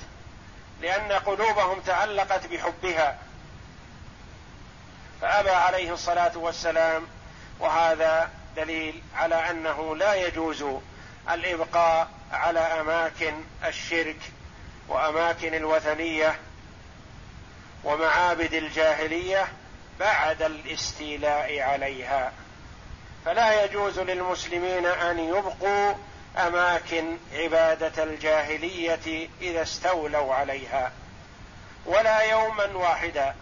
لأن 0.81 1.13
قلوبهم 1.13 1.81
تعلقت 1.81 2.47
بحبها. 2.47 3.19
فأبى 5.21 5.51
عليه 5.51 5.93
الصلاة 5.93 6.39
والسلام 6.39 7.07
وهذا 7.61 8.31
دليل 8.57 9.03
على 9.17 9.51
أنه 9.51 9.97
لا 9.97 10.15
يجوز 10.15 10.65
الإبقاء 11.31 12.09
على 12.33 12.61
أماكن 12.61 13.35
الشرك 13.65 14.19
وأماكن 14.89 15.55
الوثنية 15.55 16.39
ومعابد 17.85 18.53
الجاهلية 18.53 19.49
بعد 20.01 20.43
الاستيلاء 20.43 21.61
عليها. 21.61 22.33
فلا 23.25 23.65
يجوز 23.65 23.99
للمسلمين 23.99 24.87
أن 24.87 25.19
يبقوا 25.19 25.95
أماكن 26.39 27.17
عبادة 27.33 28.03
الجاهلية 28.05 29.29
إذا 29.41 29.63
استولوا 29.63 30.35
عليها. 30.35 30.93
ولا 31.87 32.21
يوما 32.21 32.67
واحدا 32.67 33.35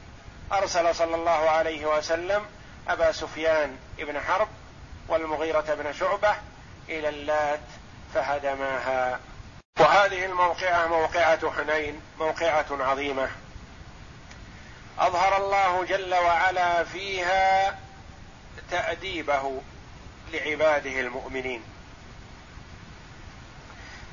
أرسل 0.53 0.95
صلى 0.95 1.15
الله 1.15 1.51
عليه 1.51 1.87
وسلم 1.87 2.47
أبا 2.89 3.13
سفيان 3.13 3.77
بن 3.99 4.21
حرب 4.21 4.49
والمغيرة 5.09 5.75
بن 5.75 5.93
شعبة 5.93 6.35
إلى 6.89 7.09
اللات 7.09 7.61
فهدماها. 8.15 9.21
وهذه 9.81 10.25
الموقعة 10.25 10.87
موقعة 10.87 11.51
حنين 11.51 12.01
موقعة 12.19 12.67
عظيمة. 12.71 13.31
أظهر 14.99 15.37
الله 15.37 15.85
جل 15.85 16.15
وعلا 16.15 16.85
فيها 16.85 17.79
تأديبه 18.71 19.61
لعباده 20.33 21.01
المؤمنين. 21.01 21.74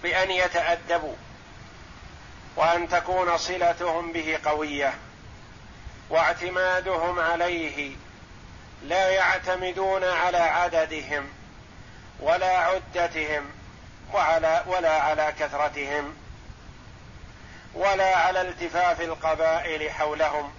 بأن 0.03 0.31
يتادبوا 0.31 1.15
وأن 2.55 2.89
تكون 2.89 3.37
صلتهم 3.37 4.11
به 4.11 4.39
قوية 4.45 4.93
واعتمادهم 6.09 7.19
عليه 7.19 7.95
لا 8.83 9.09
يعتمدون 9.09 10.03
على 10.03 10.37
عددهم 10.37 11.29
ولا 12.19 12.57
عدتهم 12.57 13.49
وعلى 14.13 14.63
ولا 14.67 15.01
على 15.01 15.33
كثرتهم 15.39 16.15
ولا 17.73 18.15
على 18.15 18.41
التفاف 18.41 19.01
القبائل 19.01 19.91
حولهم 19.91 20.51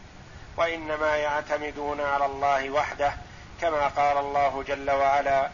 وإنما 0.57 1.17
يعتمدون 1.17 2.01
على 2.01 2.27
الله 2.27 2.71
وحده 2.71 3.13
كما 3.61 3.89
قال 3.89 4.19
الله 4.19 4.65
جل 4.69 4.91
وعلا 4.91 5.51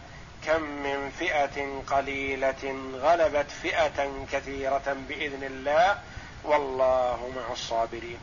كم 0.47 0.63
من 0.63 1.11
فئة 1.19 1.83
قليلة 1.87 2.91
غلبت 2.95 3.51
فئة 3.51 4.27
كثيرة 4.33 4.97
بإذن 5.09 5.45
الله 5.45 5.99
والله 6.45 7.33
مع 7.37 7.53
الصابرين. 7.53 8.19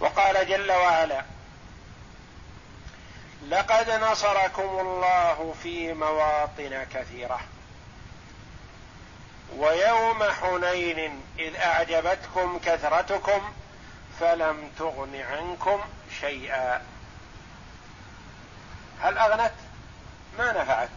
وقال 0.00 0.48
جل 0.48 0.72
وعلا 0.72 1.24
لقد 3.48 3.90
نصركم 3.90 4.78
الله 4.80 5.54
في 5.62 5.92
مواطن 5.92 6.86
كثيرة. 6.94 7.40
ويوم 9.56 10.22
حنين 10.22 11.22
إذ 11.38 11.56
أعجبتكم 11.56 12.58
كثرتكم 12.58 13.52
فلم 14.20 14.70
تغن 14.78 15.16
عنكم 15.16 15.80
شيئا. 16.20 16.82
هل 19.00 19.18
أغنت؟ 19.18 19.52
ما 20.38 20.52
نفعت. 20.52 20.88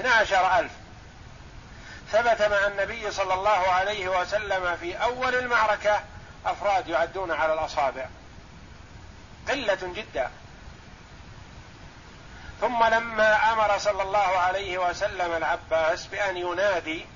12 0.00 0.58
ألف. 0.58 0.72
ثبت 2.12 2.42
مع 2.42 2.66
النبي 2.66 3.10
صلى 3.10 3.34
الله 3.34 3.68
عليه 3.68 4.20
وسلم 4.20 4.76
في 4.76 5.02
أول 5.02 5.34
المعركة 5.34 6.00
أفراد 6.46 6.88
يعدون 6.88 7.30
على 7.30 7.52
الأصابع. 7.52 8.06
قلة 9.48 9.78
جدا. 9.82 10.30
ثم 12.60 12.84
لما 12.84 13.52
أمر 13.52 13.78
صلى 13.78 14.02
الله 14.02 14.18
عليه 14.38 14.78
وسلم 14.78 15.32
العباس 15.32 16.06
بأن 16.06 16.36
ينادي 16.36 17.06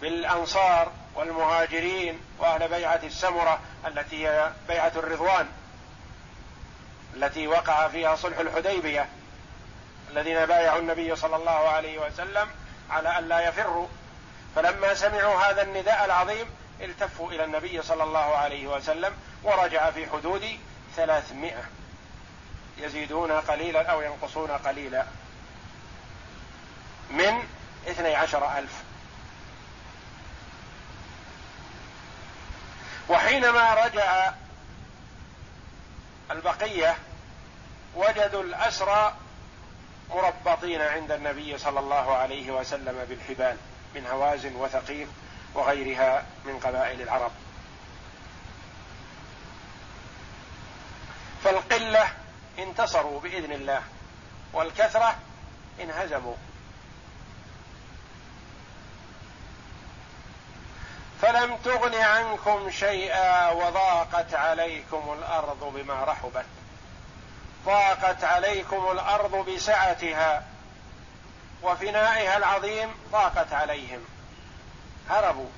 بالأنصار 0.00 0.92
والمهاجرين 1.14 2.20
وأهل 2.38 2.68
بيعة 2.68 3.00
السمرة 3.04 3.60
التي 3.86 4.28
هي 4.28 4.52
بيعة 4.68 4.92
الرضوان. 4.96 5.48
التي 7.16 7.46
وقع 7.46 7.88
فيها 7.88 8.16
صلح 8.16 8.38
الحديبية 8.38 9.08
الذين 10.10 10.46
بايعوا 10.46 10.78
النبي 10.78 11.16
صلى 11.16 11.36
الله 11.36 11.68
عليه 11.68 11.98
وسلم 11.98 12.48
على 12.90 13.18
أن 13.18 13.28
لا 13.28 13.48
يفروا. 13.48 13.88
فلما 14.56 14.94
سمعوا 14.94 15.40
هذا 15.40 15.62
النداء 15.62 16.04
العظيم 16.04 16.46
التفوا 16.80 17.32
إلى 17.32 17.44
النبي 17.44 17.82
صلى 17.82 18.04
الله 18.04 18.36
عليه 18.36 18.66
وسلم 18.66 19.14
ورجع 19.42 19.90
في 19.90 20.06
حدود 20.06 20.58
ثلاثمائة. 20.96 21.64
يزيدون 22.78 23.32
قليلا 23.32 23.90
أو 23.90 24.02
ينقصون 24.02 24.50
قليلا. 24.50 25.04
من 27.10 27.42
اثني 27.88 28.14
عشر 28.14 28.58
ألف. 28.58 28.82
وحينما 33.08 33.74
رجع 33.74 34.32
البقية 36.30 36.96
وجدوا 37.94 38.42
الأسرى 38.42 39.14
مربطين 40.10 40.80
عند 40.80 41.12
النبي 41.12 41.58
صلى 41.58 41.80
الله 41.80 42.16
عليه 42.16 42.50
وسلم 42.50 43.04
بالحبال 43.08 43.56
من 43.94 44.06
هوازن 44.06 44.56
وثقيف 44.56 45.08
وغيرها 45.54 46.26
من 46.44 46.58
قبائل 46.58 47.02
العرب. 47.02 47.30
فالقلة 51.44 52.12
انتصروا 52.58 53.20
بإذن 53.20 53.52
الله 53.52 53.82
والكثرة 54.52 55.18
انهزموا. 55.80 56.34
فلم 61.24 61.56
تغن 61.56 61.94
عنكم 61.94 62.70
شيئا 62.70 63.50
وضاقت 63.50 64.34
عليكم 64.34 65.16
الأرض 65.18 65.72
بما 65.74 66.04
رحبت. 66.04 66.44
ضاقت 67.66 68.24
عليكم 68.24 68.90
الأرض 68.90 69.50
بسعتها 69.50 70.44
وفنائها 71.62 72.36
العظيم 72.36 72.94
ضاقت 73.12 73.52
عليهم. 73.52 74.04
هربوا. 75.10 75.50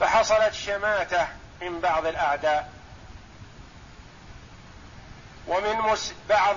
فحصلت 0.00 0.52
شماتة 0.52 1.28
من 1.60 1.80
بعض 1.80 2.06
الأعداء. 2.06 2.72
ومن 5.46 5.96
بعض 6.28 6.56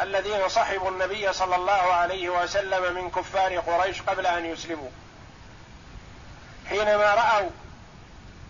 الذين 0.00 0.48
صحبوا 0.48 0.90
النبي 0.90 1.32
صلى 1.32 1.56
الله 1.56 1.72
عليه 1.72 2.28
وسلم 2.28 2.94
من 2.94 3.10
كفار 3.10 3.58
قريش 3.58 4.02
قبل 4.02 4.26
أن 4.26 4.46
يسلموا. 4.46 4.90
حينما 6.68 7.14
رأوا 7.14 7.50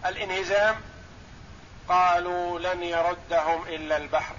الانهزام 0.07 0.77
قالوا 1.89 2.59
لن 2.59 2.83
يردهم 2.83 3.63
إلا 3.67 3.97
البحر 3.97 4.35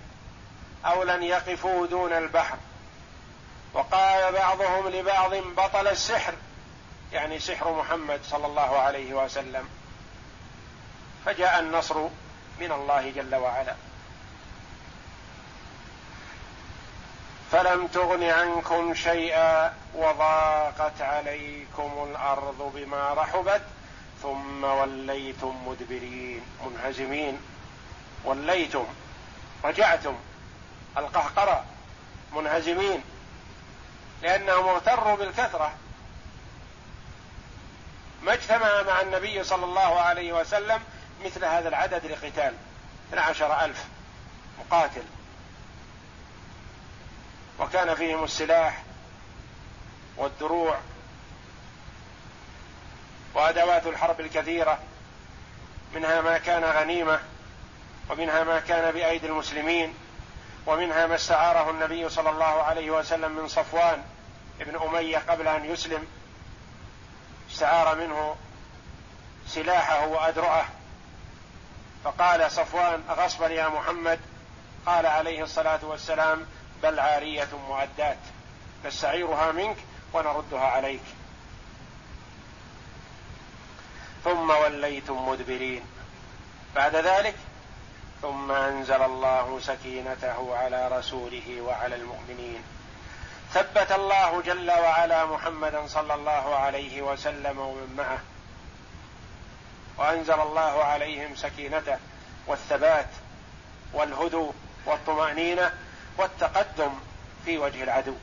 أو 0.86 1.04
لن 1.04 1.24
يقفوا 1.24 1.88
دون 1.88 2.14
البحر. 2.14 2.58
وقال 3.74 4.34
بعضهم 4.34 4.90
لبعض 4.90 5.36
بطل 5.36 5.88
السحر 5.88 6.34
يعني 7.14 7.40
سحر 7.40 7.74
محمد 7.74 8.20
صلى 8.24 8.46
الله 8.46 8.80
عليه 8.80 9.14
وسلم. 9.14 9.70
فجاء 11.26 11.60
النصر 11.60 12.08
من 12.60 12.72
الله 12.72 13.12
جل 13.12 13.36
وعلا. 13.36 13.76
فلم 17.52 17.88
تغن 17.88 18.24
عنكم 18.24 18.94
شيئا 18.94 19.74
وضاقت 19.96 21.02
عليكم 21.02 22.08
الأرض 22.10 22.72
بما 22.76 23.14
رحبت 23.14 23.62
ثم 24.22 24.64
وليتم 24.64 25.68
مدبرين 25.68 26.42
منهزمين. 26.66 27.42
وليتم 28.26 28.86
رجعتم 29.64 30.16
القهقرة 30.98 31.66
منهزمين 32.36 33.04
لأنهم 34.22 34.68
اغتروا 34.68 35.16
بالكثرة 35.16 35.74
ما 38.24 38.34
اجتمع 38.34 38.82
مع 38.82 39.02
النبي 39.02 39.44
صلى 39.44 39.66
الله 39.66 40.00
عليه 40.00 40.34
وسلم 40.34 40.80
مثل 41.26 41.46
هذا 41.46 41.70
العدد 41.70 42.06
لقتال 42.06 42.54
12 43.10 43.66
ألف 43.66 43.86
مقاتل. 44.60 45.04
وكان 47.62 47.96
فيهم 47.96 48.24
السلاح 48.24 48.84
والدروع 50.18 50.78
وأدوات 53.34 53.88
الحرب 53.88 54.20
الكثيرة 54.20 54.80
منها 55.96 56.22
ما 56.22 56.38
كان 56.38 56.64
غنيمة 56.64 57.20
ومنها 58.10 58.44
ما 58.44 58.60
كان 58.60 58.92
بأيدي 58.92 59.28
المسلمين 59.28 59.94
ومنها 60.66 61.08
ما 61.08 61.16
استعاره 61.16 61.70
النبي 61.70 62.10
صلى 62.10 62.30
الله 62.30 62.64
عليه 62.64 62.92
وسلم 62.92 63.32
من 63.32 63.48
صفوان 63.48 64.04
ابن 64.62 64.76
أمية 64.76 65.18
قبل 65.18 65.48
أن 65.48 65.66
يسلم. 65.66 66.08
استعار 67.52 67.96
منه 67.96 68.36
سلاحه 69.48 70.08
وأدرعه. 70.08 70.66
فقال 72.04 72.52
صفوان 72.52 73.04
اغصبا 73.10 73.48
يا 73.48 73.70
محمد؟ 73.70 74.20
قال 74.86 75.06
عليه 75.06 75.44
الصلاة 75.44 75.80
والسلام 75.84 76.46
بل 76.84 77.00
عارية 77.00 77.48
مؤدات 77.70 78.18
نستعيرها 78.86 79.52
منك 79.52 79.78
ونردها 80.14 80.66
عليك. 80.66 81.04
ثم 84.24 84.50
وليتم 84.50 85.30
مدبرين. 85.30 85.82
بعد 86.76 86.96
ذلك 86.96 87.36
ثم 88.22 88.52
أنزل 88.52 89.02
الله 89.02 89.60
سكينته 89.60 90.58
على 90.58 90.88
رسوله 90.88 91.62
وعلى 91.62 91.96
المؤمنين. 91.96 92.64
ثبت 93.54 93.92
الله 93.92 94.42
جل 94.42 94.72
وعلا 94.72 95.26
محمدا 95.26 95.88
صلى 95.88 96.14
الله 96.14 96.56
عليه 96.56 97.02
وسلم 97.02 97.60
ومن 97.60 97.94
معه. 97.98 98.20
وأنزل 99.98 100.40
الله 100.42 100.84
عليهم 100.84 101.36
سكينته 101.36 101.98
والثبات 102.48 103.10
والهدوء 103.94 104.54
والطمأنينة 104.86 105.74
والتقدم 106.18 106.94
في 107.46 107.58
وجه 107.58 107.84
العدو. 107.84 108.14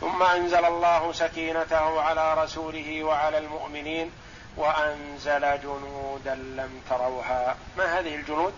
ثم 0.00 0.22
أنزل 0.22 0.64
الله 0.64 1.12
سكينته 1.12 2.00
على 2.00 2.34
رسوله 2.34 3.04
وعلى 3.04 3.38
المؤمنين 3.38 4.10
وأنزل 4.56 5.60
جنودا 5.60 6.34
لم 6.34 6.82
تروها. 6.90 7.56
ما 7.78 7.98
هذه 7.98 8.14
الجنود؟ 8.14 8.54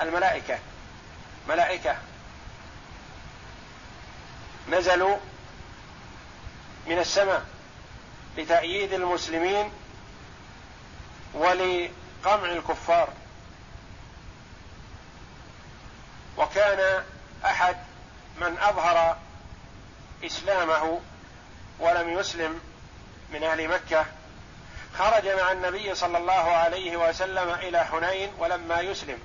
الملائكة. 0.00 0.58
ملائكة. 1.48 1.96
نزلوا 4.68 5.16
من 6.86 6.98
السماء 6.98 7.44
لتأييد 8.36 8.92
المسلمين 8.92 9.70
ولقمع 11.34 12.52
الكفار. 12.52 13.08
وكان 16.36 17.04
أحد 17.44 17.76
من 18.40 18.58
أظهر 18.58 19.16
إسلامه 20.24 21.00
ولم 21.78 22.18
يسلم 22.18 22.60
من 23.30 23.44
أهل 23.44 23.68
مكة. 23.68 24.06
خرج 24.98 25.28
مع 25.28 25.52
النبي 25.52 25.94
صلى 25.94 26.18
الله 26.18 26.32
عليه 26.32 26.96
وسلم 26.96 27.50
إلى 27.50 27.84
حنين 27.84 28.32
ولما 28.38 28.80
يسلم. 28.80 29.18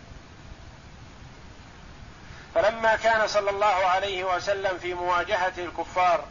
فلما 2.55 2.95
كان 2.95 3.27
صلى 3.27 3.49
الله 3.49 3.65
عليه 3.65 4.23
وسلم 4.23 4.77
في 4.77 4.93
مواجهة 4.93 5.53
الكفار 5.57 6.25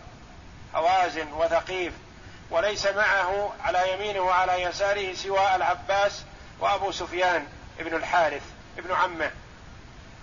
هوازن 0.75 1.33
وثقيف 1.33 1.93
وليس 2.51 2.87
معه 2.87 3.55
على 3.65 3.93
يمينه 3.93 4.21
وعلى 4.21 4.63
يساره 4.63 5.15
سوى 5.15 5.55
العباس 5.55 6.23
وأبو 6.61 6.93
سفيان 6.93 7.47
ابن 7.81 7.97
الحارث 7.97 8.43
ابن 8.79 8.93
عمه. 8.93 9.31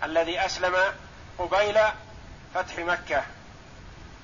الذي 0.05 0.45
أسلم 0.45 0.75
قبيل 1.37 1.79
فتح 2.53 2.77
مكة 2.77 3.23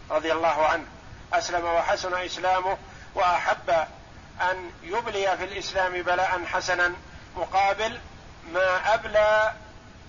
رضي 0.10 0.32
الله 0.32 0.66
عنه. 0.68 0.86
أسلم 1.34 1.66
وحسن 1.66 2.14
إسلامه 2.14 2.78
وأحب 3.16 3.70
أن 4.42 4.72
يبلي 4.84 5.38
في 5.38 5.44
الإسلام 5.44 6.02
بلاء 6.02 6.46
حسنا 6.46 6.94
مقابل 7.38 8.00
ما 8.54 8.94
أبلى 8.94 9.54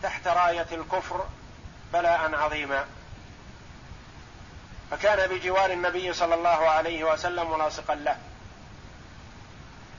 تحت 0.03 0.29
راية 0.29 0.67
الكفر 0.73 1.27
بلاء 1.93 2.35
عظيما. 2.35 2.85
فكان 4.91 5.29
بجوار 5.29 5.71
النبي 5.71 6.13
صلى 6.13 6.35
الله 6.35 6.69
عليه 6.69 7.05
وسلم 7.05 7.51
ملاصقا 7.51 7.95
له. 7.95 8.17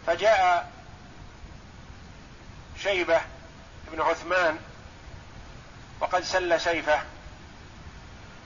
فجاء 0.08 0.72
شيبة 2.84 3.22
بن 3.92 4.02
عثمان 4.02 4.60
وقد 6.04 6.24
سل 6.24 6.62
سيفه. 6.62 7.00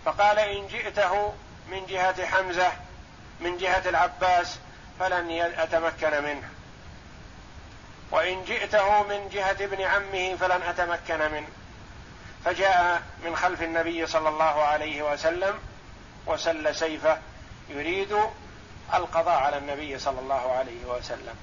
فقال 0.06 0.40
إن 0.40 0.68
جئته 0.68 1.34
من 1.72 1.86
جهة 1.86 2.26
حمزة 2.26 2.72
من 3.42 3.58
جهة 3.58 3.90
العباس 3.90 4.60
فلن 5.00 5.32
أتمكن 5.58 6.24
منه. 6.24 6.50
وإن 8.12 8.44
جئته 8.44 9.04
من 9.04 9.30
جهة 9.30 9.58
ابن 9.60 9.82
عمه 9.82 10.36
فلن 10.36 10.62
أتمكن 10.62 11.32
منه. 11.32 11.48
فجاء 12.46 13.02
من 13.26 13.36
خلف 13.36 13.62
النبي 13.62 14.08
صلى 14.08 14.30
الله 14.30 14.64
عليه 14.64 15.14
وسلم 15.14 15.60
وسل 16.26 16.76
سيفه 16.76 17.18
يريد 17.70 18.18
القضاء 18.94 19.40
على 19.40 19.58
النبي 19.58 20.00
صلى 20.00 20.20
الله 20.20 20.52
عليه 20.52 20.86
وسلم. 20.86 21.36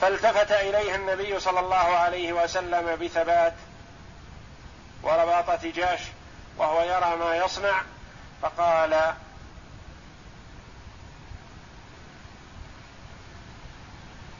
فالتفت 0.00 0.52
إليه 0.52 0.94
النبي 0.94 1.40
صلى 1.40 1.60
الله 1.60 1.76
عليه 1.76 2.32
وسلم 2.32 2.96
بثبات 2.96 3.54
ورباطه 5.02 5.72
جاش 5.76 6.00
وهو 6.56 6.82
يرى 6.82 7.16
ما 7.16 7.36
يصنع 7.36 7.82
فقال 8.42 9.14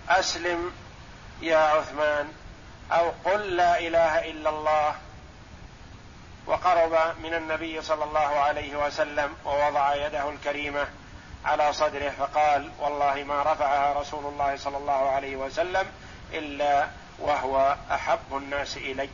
أسلم 0.09 0.73
يا 1.41 1.59
عثمان 1.59 2.33
أو 2.93 3.13
قل 3.25 3.57
لا 3.57 3.79
إله 3.79 4.31
إلا 4.31 4.51
الله. 4.51 4.95
وقرب 6.47 7.17
من 7.23 7.35
النبي 7.35 7.83
صلى 7.83 8.05
الله 8.05 8.39
عليه 8.39 8.87
وسلم 8.87 9.35
ووضع 9.45 9.95
يده 9.95 10.31
الكريمة. 10.31 10.89
على 11.45 11.73
صدره 11.73 12.11
فقال 12.11 12.71
والله 12.79 13.25
ما 13.25 13.43
رفعها 13.43 14.01
رسول 14.01 14.27
الله 14.27 14.57
صلى 14.57 14.77
الله 14.77 15.11
عليه 15.11 15.37
وسلم 15.37 15.87
إلا 16.33 16.89
وهو 17.19 17.77
أحب 17.91 18.37
الناس 18.37 18.77
إلي. 18.77 19.09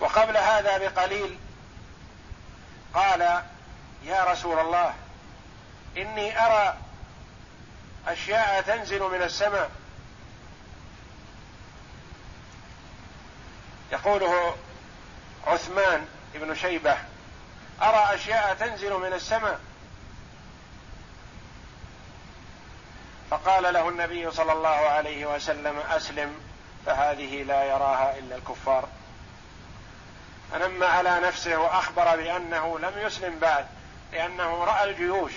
وقبل 0.00 0.36
هذا 0.36 0.78
بقليل 0.78 1.38
قال 2.94 3.20
يا 4.04 4.24
رسول 4.24 4.58
الله 4.58 4.94
إني 5.96 6.46
أرى 6.46 6.76
أشياء 8.08 8.62
تنزل 8.62 9.02
من 9.02 9.22
السماء. 9.22 9.70
يقوله 13.92 14.56
عثمان 15.46 16.06
بن 16.34 16.54
شيبة 16.54 16.96
أرى 17.82 18.14
أشياء 18.14 18.54
تنزل 18.54 18.92
من 18.92 19.12
السماء. 19.12 19.60
فقال 23.30 23.74
له 23.74 23.88
النبي 23.88 24.30
صلى 24.30 24.52
الله 24.52 24.68
عليه 24.68 25.34
وسلم 25.34 25.78
أسلم 25.78 26.34
فهذه 26.86 27.42
لا 27.42 27.64
يراها 27.64 28.18
إلا 28.18 28.36
الكفار. 28.36 28.88
فنم 30.52 30.84
على 30.84 31.20
نفسه 31.20 31.56
وأخبر 31.58 32.16
بأنه 32.16 32.78
لم 32.78 32.92
يسلم 32.96 33.38
بعد 33.38 33.66
لأنه 34.12 34.64
رأى 34.64 34.90
الجيوش 34.90 35.32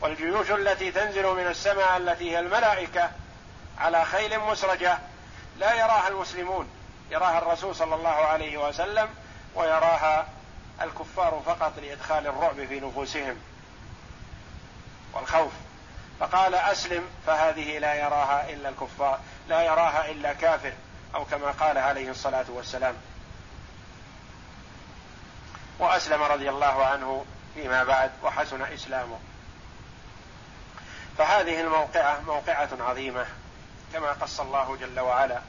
والجيوش 0.00 0.50
التي 0.50 0.90
تنزل 0.90 1.26
من 1.26 1.46
السماء 1.46 1.96
التي 1.96 2.30
هي 2.30 2.38
الملائكة 2.38 3.10
على 3.78 4.04
خيل 4.04 4.38
مسرجة 4.38 4.98
لا 5.58 5.74
يراها 5.74 6.08
المسلمون 6.08 6.68
يراها 7.10 7.38
الرسول 7.38 7.74
صلى 7.74 7.94
الله 7.94 8.08
عليه 8.08 8.68
وسلم 8.68 9.08
ويراها 9.54 10.26
الكفار 10.82 11.42
فقط 11.46 11.78
لإدخال 11.78 12.26
الرعب 12.26 12.64
في 12.66 12.80
نفوسهم 12.80 13.36
والخوف. 15.12 15.52
فقال 16.20 16.54
أسلم 16.54 17.04
فهذه 17.26 17.78
لا 17.78 17.94
يراها 17.94 18.50
إلا 18.50 18.68
الكفار 18.68 19.20
لا 19.48 19.62
يراها 19.62 20.10
إلا 20.10 20.32
كافر 20.32 20.72
أو 21.14 21.24
كما 21.24 21.50
قال 21.50 21.78
عليه 21.78 22.10
الصلاة 22.10 22.44
والسلام. 22.48 22.94
وأسلم 25.78 26.22
رضي 26.22 26.50
الله 26.50 26.86
عنه 26.86 27.24
فيما 27.54 27.84
بعد 27.84 28.10
وحسن 28.22 28.62
إسلامه. 28.62 29.18
فهذه 31.18 31.60
الموقعة 31.60 32.20
موقعة 32.20 32.68
عظيمة 32.80 33.26
كما 33.92 34.12
قص 34.12 34.40
الله 34.40 34.76
جل 34.76 35.00
وعلا. 35.00 35.40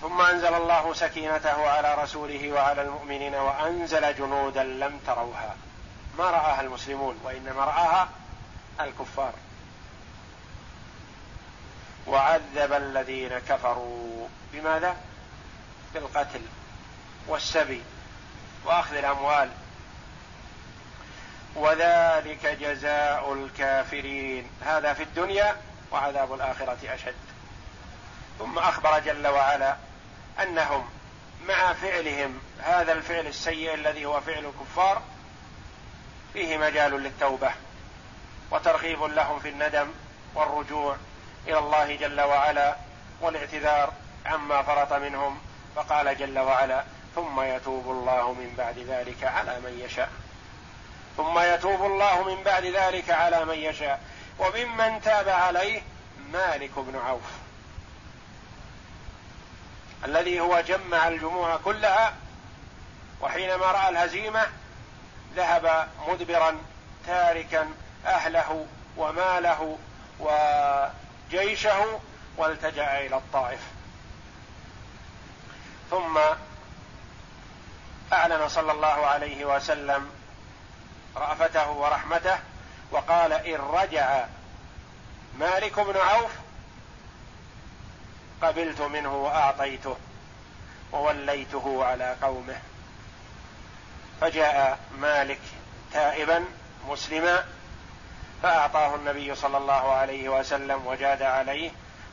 ثم 0.00 0.20
أنزل 0.20 0.54
الله 0.54 0.94
سكينته 0.94 1.70
على 1.70 1.94
رسوله 1.94 2.52
وعلى 2.52 2.82
المؤمنين 2.82 3.34
وأنزل 3.34 4.14
جنودا 4.14 4.64
لم 4.64 5.00
تروها. 5.06 5.56
ما 6.18 6.24
رآها 6.24 6.60
المسلمون 6.60 7.20
وإنما 7.24 7.64
رآها 7.64 8.08
الكفار. 8.80 9.32
وعذب 12.06 12.72
الذين 12.72 13.38
كفروا 13.38 14.28
بماذا؟ 14.52 14.96
بالقتل 15.94 16.40
والسبي 17.26 17.82
وأخذ 18.64 18.96
الأموال. 18.96 19.50
وذلك 21.56 22.46
جزاء 22.46 23.32
الكافرين. 23.32 24.50
هذا 24.64 24.92
في 24.92 25.02
الدنيا 25.02 25.56
وعذاب 25.92 26.34
الآخرة 26.34 26.78
أشد. 26.84 27.14
ثم 28.38 28.58
أخبر 28.58 28.98
جل 28.98 29.26
وعلا 29.26 29.76
أنهم 30.42 30.88
مع 31.48 31.72
فعلهم 31.72 32.40
هذا 32.58 32.92
الفعل 32.92 33.26
السيء 33.26 33.74
الذي 33.74 34.06
هو 34.06 34.20
فعل 34.20 34.44
الكفار 34.44 35.02
فيه 36.32 36.58
مجال 36.58 36.92
للتوبة 36.92 37.52
وترغيب 38.50 39.02
لهم 39.02 39.38
في 39.38 39.48
الندم 39.48 39.88
والرجوع 40.34 40.96
إلى 41.46 41.58
الله 41.58 41.96
جل 41.96 42.20
وعلا 42.20 42.76
والاعتذار 43.20 43.92
عما 44.26 44.62
فرط 44.62 44.92
منهم 44.92 45.38
فقال 45.76 46.18
جل 46.18 46.38
وعلا 46.38 46.84
ثم 47.14 47.40
يتوب 47.40 47.90
الله 47.90 48.32
من 48.32 48.54
بعد 48.58 48.78
ذلك 48.78 49.24
على 49.24 49.60
من 49.60 49.80
يشاء. 49.84 50.10
ثم 51.16 51.38
يتوب 51.38 51.82
الله 51.86 52.34
من 52.34 52.42
بعد 52.42 52.64
ذلك 52.64 53.10
على 53.10 53.44
من 53.44 53.54
يشاء. 53.54 54.00
وممن 54.38 55.00
تاب 55.02 55.28
عليه 55.28 55.82
مالك 56.32 56.70
بن 56.76 56.98
عوف. 56.98 57.39
الذي 60.04 60.40
هو 60.40 60.60
جمع 60.60 61.08
الجموع 61.08 61.56
كلها 61.56 62.14
وحينما 63.20 63.66
رأى 63.66 63.88
الهزيمة 63.88 64.46
ذهب 65.36 65.88
مدبرا 66.08 66.56
تاركا 67.06 67.68
أهله 68.06 68.66
وماله 68.96 69.78
وجيشه 70.20 72.00
والتجأ 72.36 73.06
إلى 73.06 73.16
الطائف. 73.16 73.60
ثم 75.90 76.18
أعلن 78.12 78.48
صلى 78.48 78.72
الله 78.72 79.06
عليه 79.06 79.44
وسلم 79.44 80.10
رأفته 81.16 81.70
ورحمته 81.70 82.38
وقال 82.90 83.32
إن 83.32 83.54
رجع 83.54 84.24
مالك 85.38 85.80
بن 85.80 85.96
عوف 85.96 86.30
قبلت 88.42 88.80
منه 88.80 89.16
وأعطيته 89.16 89.96
ووليته 90.92 91.84
على 91.84 92.16
قومه. 92.22 92.60
فجاء 94.20 94.78
مالك 94.98 95.40
تائبا 95.92 96.44
مسلما 96.88 97.44
فأعطاه 98.42 98.94
النبي 98.94 99.34
صلى 99.34 99.56
الله 99.56 99.92
عليه 99.92 100.28
وسلم 100.28 100.86
وجاد 100.86 101.22
عليه 101.22 101.70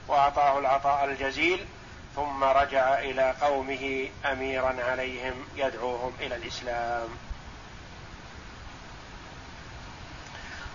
وأعطاه 0.08 0.60
العطاء 0.60 1.06
الجزيل 1.06 1.66
ثم 2.16 2.44
رجع 2.44 3.00
إلى 3.00 3.36
قومه 3.42 4.10
أميرا 4.26 4.76
عليهم 4.84 5.48
يدعوهم 5.56 6.14
إلى 6.20 6.36
الإسلام. 6.36 7.10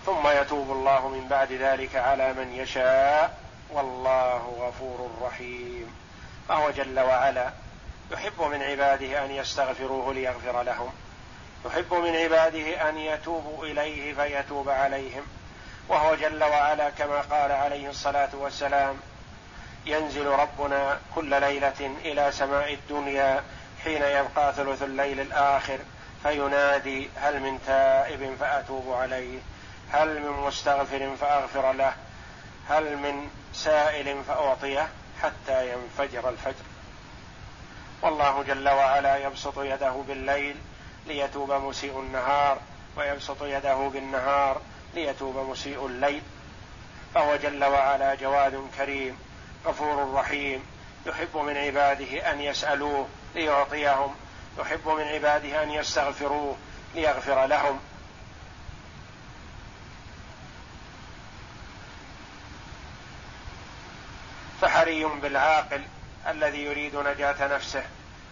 ثم 0.05 0.27
يتوب 0.27 0.71
الله 0.71 1.07
من 1.07 1.27
بعد 1.27 1.51
ذلك 1.51 1.95
على 1.95 2.33
من 2.33 2.53
يشاء 2.53 3.42
والله 3.73 4.37
غفور 4.59 5.11
رحيم. 5.21 5.95
فهو 6.49 6.71
جل 6.71 6.99
وعلا 6.99 7.49
يحب 8.11 8.41
من 8.41 8.63
عباده 8.63 9.25
أن 9.25 9.31
يستغفروه 9.31 10.13
ليغفر 10.13 10.63
لهم. 10.63 10.93
يحب 11.65 11.93
من 11.93 12.15
عباده 12.15 12.89
أن 12.89 12.97
يتوبوا 12.97 13.65
إليه 13.65 14.13
فيتوب 14.13 14.69
عليهم. 14.69 15.23
وهو 15.89 16.15
جل 16.15 16.43
وعلا 16.43 16.89
كما 16.89 17.21
قال 17.21 17.51
عليه 17.51 17.89
الصلاة 17.89 18.29
والسلام 18.33 18.97
ينزل 19.85 20.25
ربنا 20.25 20.99
كل 21.15 21.41
ليلة 21.41 21.95
إلى 22.05 22.31
سماء 22.31 22.73
الدنيا 22.73 23.43
حين 23.83 24.01
يبقى 24.01 24.53
ثلث 24.53 24.83
الليل 24.83 25.19
الآخر 25.19 25.79
فينادي 26.23 27.09
هل 27.15 27.39
من 27.39 27.59
تائب 27.67 28.35
فأتوب 28.39 28.93
عليه 28.93 29.39
هل 29.91 30.21
من 30.21 30.29
مستغفر 30.29 31.15
فأغفر 31.21 31.71
له 31.71 31.93
هل 32.69 32.97
من 32.97 33.29
سائل 33.53 34.23
فأعطيه 34.23 34.89
حتى 35.21 35.73
ينفجر 35.73 36.29
الفجر؟ 36.29 36.65
والله 38.01 38.43
جل 38.43 38.69
وعلا 38.69 39.17
يبسط 39.17 39.59
يده 39.59 39.91
بالليل 40.07 40.55
ليتوب 41.07 41.51
مسيء 41.51 41.99
النهار 41.99 42.57
ويبسط 42.97 43.43
يده 43.43 43.75
بالنهار 43.75 44.61
ليتوب 44.93 45.37
مسيء 45.37 45.85
الليل. 45.85 46.21
فهو 47.15 47.35
جل 47.35 47.63
وعلا 47.63 48.15
جواد 48.15 48.67
كريم 48.77 49.17
غفور 49.65 50.13
رحيم. 50.13 50.65
يحب 51.05 51.37
من 51.37 51.57
عباده 51.57 52.31
أن 52.31 52.41
يسألوه 52.41 53.07
ليعطيهم 53.35 54.15
يحب 54.59 54.87
من 54.87 55.03
عباده 55.03 55.63
أن 55.63 55.71
يستغفروه 55.71 56.55
ليغفر 56.95 57.45
لهم. 57.45 57.79
فحري 64.63 65.05
بالعاقل 65.05 65.81
الذي 66.27 66.63
يريد 66.63 66.95
نجاة 66.95 67.47
نفسه 67.47 67.83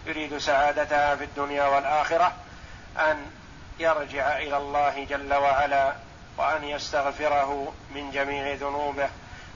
يريد 0.06 0.38
سعادتها 0.38 1.16
في 1.16 1.24
الدنيا 1.24 1.64
والآخرة 1.64 2.34
أن 3.00 3.32
يرجع 3.80 4.38
إلى 4.38 4.58
الله 4.58 5.04
جل 5.04 5.34
وعلا 5.34 5.94
وأن 6.38 6.64
يستغفره 6.64 7.74
من 7.96 8.12
جميع 8.12 8.54
ذنوبه 8.54 9.10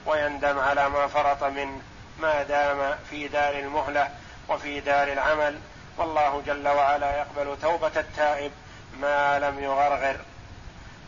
ويندم 0.06 0.58
على 0.58 0.88
ما 0.88 1.06
فرط 1.06 1.44
منه 1.44 1.80
ما 2.18 2.42
دام 2.42 2.94
في 3.10 3.28
دار 3.28 3.58
المهلة 3.58 4.10
وفي 4.48 4.80
دار 4.80 5.08
العمل. 5.12 5.58
والله 5.98 6.42
جل 6.46 6.68
وعلا 6.68 7.16
يقبل 7.16 7.56
توبة 7.62 7.92
التائب 7.96 8.52
ما 9.00 9.38
لم 9.38 9.58
يغرغر. 9.58 10.16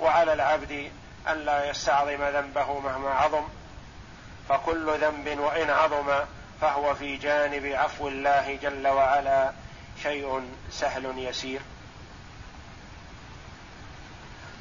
وعلى 0.00 0.32
العبد 0.32 0.90
أن 1.28 1.38
لا 1.38 1.70
يستعظم 1.70 2.24
ذنبه 2.24 2.80
مهما 2.80 3.10
عظم 3.10 3.44
فكل 4.48 4.98
ذنب 4.98 5.38
وإن 5.38 5.70
عظم 5.70 6.24
فهو 6.60 6.94
في 6.94 7.16
جانب 7.16 7.66
عفو 7.66 8.08
الله 8.08 8.58
جل 8.62 8.88
وعلا. 8.88 9.52
شيء 10.02 10.42
سهل 10.70 11.18
يسير. 11.18 11.60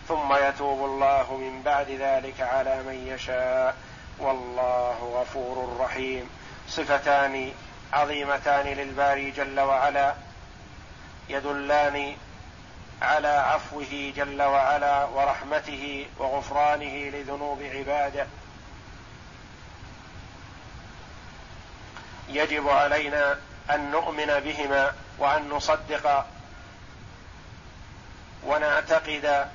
ثم 0.08 0.34
يتوب 0.34 0.86
الله 0.86 1.38
من 1.38 1.62
بعد 1.62 1.90
ذلك 1.90 2.42
على 2.42 2.84
من 2.84 3.08
يشاء. 3.08 3.76
والله 4.20 5.22
غفور 5.22 5.78
رحيم. 5.80 6.30
صفتان 6.70 7.52
عظيمتان 7.94 8.66
للباري 8.66 9.32
جل 9.32 9.60
وعلا. 9.60 10.16
يدلان 11.30 12.16
على 13.02 13.28
عفوه 13.28 14.14
جل 14.16 14.42
وعلا 14.42 15.06
ورحمته 15.06 16.06
وغفرانه 16.20 17.10
لذنوب 17.10 17.62
عباده. 17.62 18.28
يجب 22.30 22.70
علينا 22.70 23.38
أن 23.70 23.92
نؤمن 23.92 24.40
بهما 24.40 24.94
وأن 25.18 25.50
نصدق 25.50 26.26
ونعتقد 28.44 29.48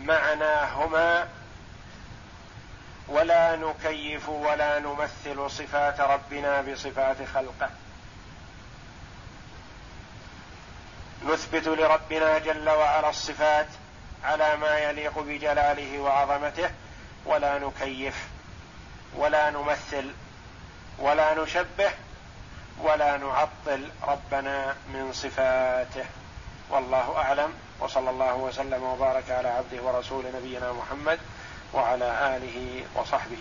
معناهما 0.00 1.28
ولا 3.08 3.56
نكيف 3.56 4.28
ولا 4.28 4.78
نمثل 4.78 5.50
صفات 5.50 6.00
ربنا 6.00 6.60
بصفات 6.60 7.16
خلقه. 7.34 7.70
نثبت 11.24 11.68
لربنا 11.68 12.38
جل 12.38 12.68
وعلا 12.68 13.10
الصفات 13.10 13.66
على 14.24 14.56
ما 14.56 14.78
يليق 14.78 15.18
بجلاله 15.18 15.98
وعظمته 15.98 16.70
ولا 17.26 17.58
نكيف 17.58 18.28
ولا 19.16 19.50
نمثل 19.50 20.10
ولا 21.00 21.34
نشبه 21.34 21.90
ولا 22.82 23.16
نعطل 23.16 23.88
ربنا 24.02 24.74
من 24.88 25.12
صفاته. 25.12 26.04
والله 26.70 27.16
أعلم. 27.16 27.52
وصلى 27.80 28.10
الله 28.10 28.34
وسلم 28.34 28.82
وبارك 28.82 29.30
على 29.30 29.48
عبده 29.48 29.82
ورسول 29.82 30.24
نبينا 30.34 30.72
محمد 30.72 31.18
وعلى 31.72 32.36
آله 32.36 32.84
وصحبه 32.94 33.38